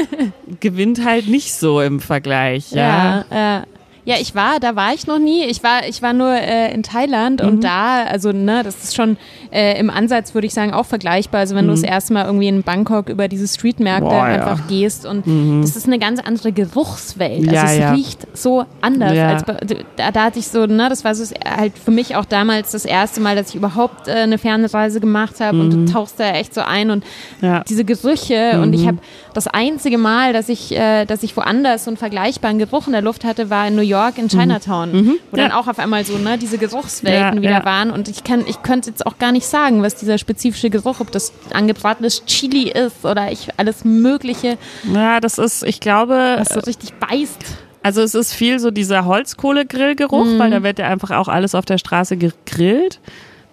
[0.60, 2.72] gewinnt halt nicht so im Vergleich.
[2.72, 3.24] Ja.
[3.30, 3.64] Ja, ja.
[4.06, 5.44] Ja, ich war, da war ich noch nie.
[5.44, 7.48] Ich war, ich war nur äh, in Thailand Mhm.
[7.48, 9.18] und da, also ne, das ist schon
[9.52, 11.40] äh, im Ansatz, würde ich sagen, auch vergleichbar.
[11.40, 14.10] Also wenn du das erste Mal irgendwie in Bangkok über diese Streetmärkte Mhm.
[14.10, 14.36] Boah, ja.
[14.36, 14.42] Mhm.
[14.42, 15.24] einfach gehst und
[15.62, 17.40] das ist eine ganz andere Geruchswelt.
[17.48, 17.92] Also Ja, es ja.
[17.92, 19.14] riecht so anders.
[19.14, 19.28] Ja.
[19.34, 19.44] Als
[19.96, 22.84] da, da hatte ich so, ne, das war so halt für mich auch damals das
[22.84, 26.54] erste Mal, dass ich überhaupt äh, eine Fernreise gemacht habe und du tauchst da echt
[26.54, 27.04] so ein und
[27.40, 27.46] Mhm.
[27.46, 27.64] Ja.
[27.68, 28.98] diese Gerüche und ich habe
[29.34, 33.02] das einzige Mal, dass ich, äh, dass ich woanders so einen vergleichbaren Geruch in der
[33.02, 35.58] Luft hatte, war in New York in Chinatown, wo dann Ja.
[35.58, 37.64] auch auf einmal so ne, diese Geruchswelten Ja, wieder ja.
[37.64, 41.00] waren und ich kann, ich könnte jetzt auch gar nicht sagen, was dieser spezifische Geruch,
[41.00, 44.58] ob das angebratenes Chili ist oder ich alles Mögliche,
[44.92, 47.38] ja, das ist, ich glaube, was so richtig beißt.
[47.82, 50.38] Also es ist viel so dieser Holzkohlegrillgeruch, Mhm.
[50.38, 53.00] weil da wird ja einfach auch alles auf der Straße gegrillt.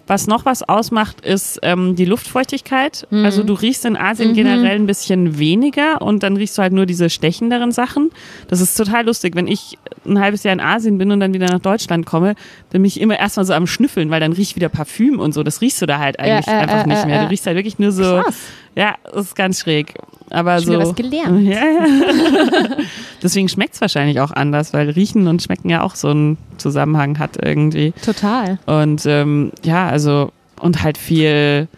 [0.08, 3.06] Was noch was ausmacht, ist ähm, die Luftfeuchtigkeit.
[3.10, 3.24] Mhm.
[3.26, 6.86] Also du riechst in Asien generell ein bisschen weniger und dann riechst du halt nur
[6.86, 8.10] diese stechenderen Sachen.
[8.48, 9.36] Das ist total lustig.
[9.36, 12.34] Wenn ich ein halbes Jahr in Asien bin und dann wieder nach Deutschland komme,
[12.70, 15.42] dann bin ich immer erstmal so am Schnüffeln, weil dann riecht wieder Parfüm und so.
[15.42, 17.20] Das riechst du da halt eigentlich äh, einfach äh, nicht äh, mehr.
[17.20, 17.24] äh.
[17.24, 18.22] Du riechst halt wirklich nur so.
[18.22, 18.40] Krass.
[18.74, 19.94] Ja, das ist ganz schräg.
[20.30, 20.78] Aber Schon so.
[20.80, 21.40] was gelernt.
[21.48, 21.86] Ja, ja.
[23.22, 27.18] Deswegen schmeckt es wahrscheinlich auch anders, weil Riechen und Schmecken ja auch so einen Zusammenhang
[27.18, 27.92] hat irgendwie.
[28.04, 28.58] Total.
[28.66, 31.68] Und ähm, ja, also, und halt viel.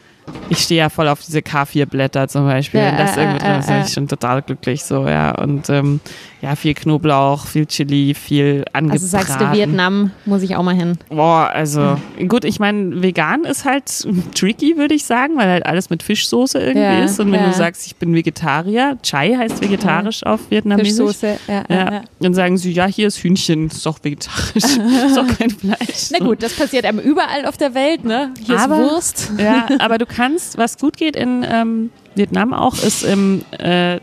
[0.49, 2.81] Ich stehe ja voll auf diese K4-Blätter zum Beispiel.
[2.81, 3.85] Ja, Wenn das äh, irgendwie äh, drin ist, bin äh.
[3.85, 5.33] ich schon total glücklich so, ja.
[5.33, 6.01] Und ähm,
[6.43, 8.91] ja, viel Knoblauch, viel Chili, viel angebraten.
[8.91, 10.97] Also sagst du Vietnam, muss ich auch mal hin.
[11.11, 13.85] Boah, also gut, ich meine, vegan ist halt
[14.35, 17.21] tricky, würde ich sagen, weil halt alles mit Fischsoße irgendwie Ja, ist.
[17.21, 17.49] Und wenn ja.
[17.49, 20.93] du sagst, ich bin Vegetarier, Chai heißt vegetarisch auf Vietnamesisch.
[21.19, 21.39] Fischsoße.
[21.49, 26.11] Ja, dann sagen sie, ja, hier ist Hühnchen, ist doch vegetarisch, ist doch kein Fleisch.
[26.11, 28.33] Na gut, das passiert einem überall auf der Welt, ne?
[28.45, 29.33] Hier Aber- ist Wurst.
[29.39, 33.99] Ja, aber du kannst, was gut geht in ähm, Vietnam auch, ist im äh,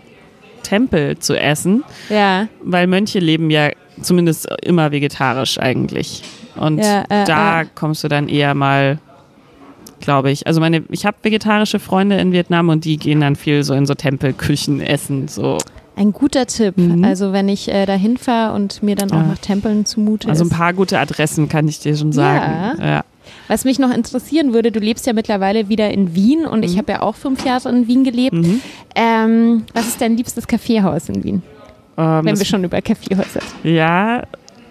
[0.68, 2.47] Tempel zu essen, Ja.
[2.63, 3.70] weil Mönche leben ja
[4.01, 6.24] zumindest immer vegetarisch eigentlich.
[6.55, 7.65] Und Ja, äh, da äh.
[7.76, 8.99] kommst du dann eher mal,
[9.99, 10.45] glaube ich.
[10.47, 13.86] Also meine, ich habe vegetarische Freunde in Vietnam und die gehen dann viel so in
[13.86, 15.28] so Tempelküchen essen.
[15.28, 15.57] So.
[15.95, 16.78] Ein guter Tipp.
[16.78, 17.03] Mhm.
[17.03, 19.24] Also wenn ich äh, dahin fahre und mir dann auch Ja.
[19.24, 22.80] nach Tempeln zumute Also ein paar gute Adressen kann ich dir schon sagen.
[22.82, 23.03] Ja.
[23.47, 26.63] Was mich noch interessieren würde, du lebst ja mittlerweile wieder in Wien und Mhm.
[26.65, 28.36] ich habe ja auch fünf Jahre in Wien gelebt.
[28.95, 31.43] Ähm, was ist dein liebstes Kaffeehaus in Wien?
[31.97, 34.23] Ähm, Wenn das, wir schon über Kaffeehäuser ja,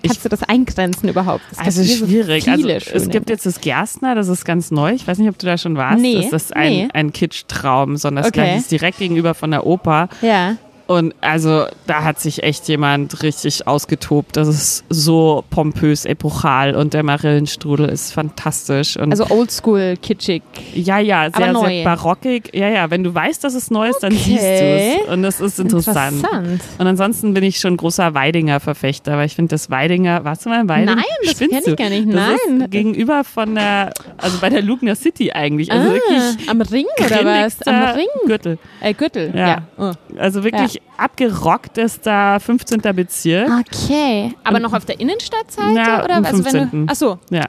[0.03, 1.41] Ich- Kannst du das eingrenzen überhaupt?
[1.51, 2.49] Es gibt also hier so schwierig.
[2.49, 4.93] Also es gibt jetzt das Gerstner, das ist ganz neu.
[4.93, 6.01] Ich weiß nicht, ob du da schon warst.
[6.01, 6.89] Nee, das ist ein, nee.
[6.93, 8.57] ein Kitsch-Traum, sondern das Okay.
[8.57, 10.09] ist direkt gegenüber von der Oper.
[10.23, 10.57] Ja.
[10.87, 14.37] Und also da hat sich echt jemand richtig ausgetobt.
[14.37, 18.97] Das ist so pompös, epochal und der Marillenstrudel ist fantastisch.
[18.97, 20.43] Und Also oldschool, kitschig.
[20.75, 22.51] ja, ja, sehr, sehr barockig.
[22.55, 24.23] Ja, ja, wenn du weißt, dass es neu ist, dann Okay.
[24.25, 25.13] siehst du es.
[25.13, 26.19] Und das ist interessant.
[26.19, 26.61] Interessant.
[26.79, 30.61] Und ansonsten bin ich schon großer Weidinger-Verfechter, weil ich finde, das Weidinger, warst du mal
[30.61, 30.95] in Weiding?
[30.95, 32.13] Nein, das Spinnst kenn ich gar nicht.
[32.13, 32.71] Das Nein.
[32.71, 35.73] Gegenüber von der, also bei der Lugner City eigentlich.
[35.73, 37.63] Also ah, wirklich am Ring oder was?
[37.67, 38.07] Am Ring?
[38.27, 38.59] Gürtel.
[38.81, 39.33] Äh, Gürtel.
[39.35, 39.47] Ja.
[39.49, 39.63] Ja.
[39.79, 39.93] Oh.
[40.19, 42.81] Also wirklich richtig abgerocktester 15.
[42.95, 43.51] Bezirk.
[43.51, 44.35] Okay.
[44.45, 45.77] Aber noch auf der Innenstadtseite?
[45.77, 46.17] Ja, oder?
[46.17, 46.71] Also wenn 15..
[46.71, 47.19] du, ach so.
[47.31, 47.45] Ja.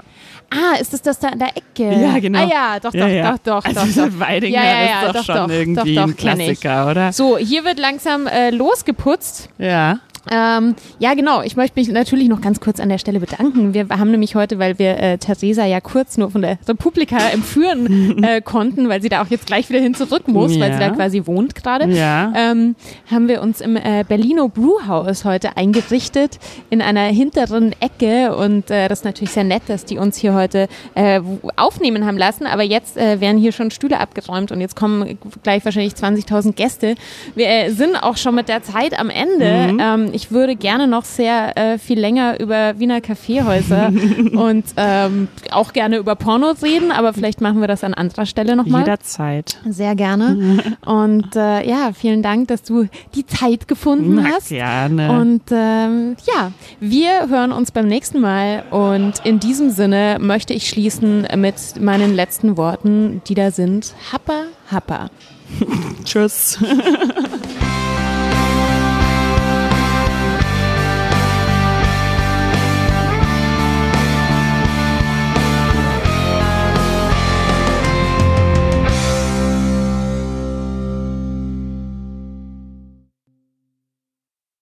[0.49, 1.93] Ah, ist das das da an der Ecke?
[2.01, 2.39] Ja, genau.
[2.39, 3.31] Ah ja, doch, doch, ja, ja.
[3.33, 4.19] doch, doch, also doch, doch.
[4.19, 6.15] Weidinger Ja, ja, ja, ist doch, doch, schon doch, irgendwie doch, ein.
[6.15, 7.11] Klassiker, oder?
[7.11, 9.49] So, hier wird langsam äh, losgeputzt.
[9.57, 9.99] Ja.
[10.31, 11.41] Ähm, ja, genau.
[11.41, 13.73] Ich möchte mich natürlich noch ganz kurz an der Stelle bedanken.
[13.73, 18.23] Wir haben nämlich heute, weil wir äh, Theresa ja kurz nur von der Republika entführen
[18.23, 20.89] äh, konnten, weil sie da auch jetzt gleich wieder hin zurück muss, weil sie Ja.
[20.89, 22.31] da quasi wohnt gerade, Ja.
[22.35, 22.75] ähm,
[23.09, 28.87] haben wir uns im äh, Berlino Brewhouse heute eingerichtet in einer hinteren Ecke und äh,
[28.87, 31.21] das ist natürlich sehr nett, dass die uns hier heute äh,
[31.55, 35.63] aufnehmen haben lassen, aber jetzt äh, werden hier schon Stühle abgeräumt und jetzt kommen gleich
[35.65, 36.95] wahrscheinlich 20.000 Gäste.
[37.35, 39.77] Wir äh, sind auch schon mit der Zeit am Ende.
[39.79, 43.93] Ähm, ich würde gerne noch sehr äh, viel länger über Wiener Kaffeehäuser
[44.33, 48.55] und ähm, auch gerne über Pornos reden, aber vielleicht machen wir das an anderer Stelle
[48.55, 48.81] nochmal.
[48.81, 49.59] Jederzeit.
[49.69, 50.77] Sehr gerne.
[50.85, 54.49] Und äh, ja, vielen Dank, dass du die Zeit gefunden Na, hast.
[54.49, 55.11] gerne.
[55.19, 58.63] Und ähm, ja, wir hören uns beim nächsten Mal.
[58.71, 63.93] Und in diesem Sinne möchte ich schließen mit meinen letzten Worten, die da sind.
[64.11, 65.09] Happa, happa.
[66.03, 66.57] Tschüss.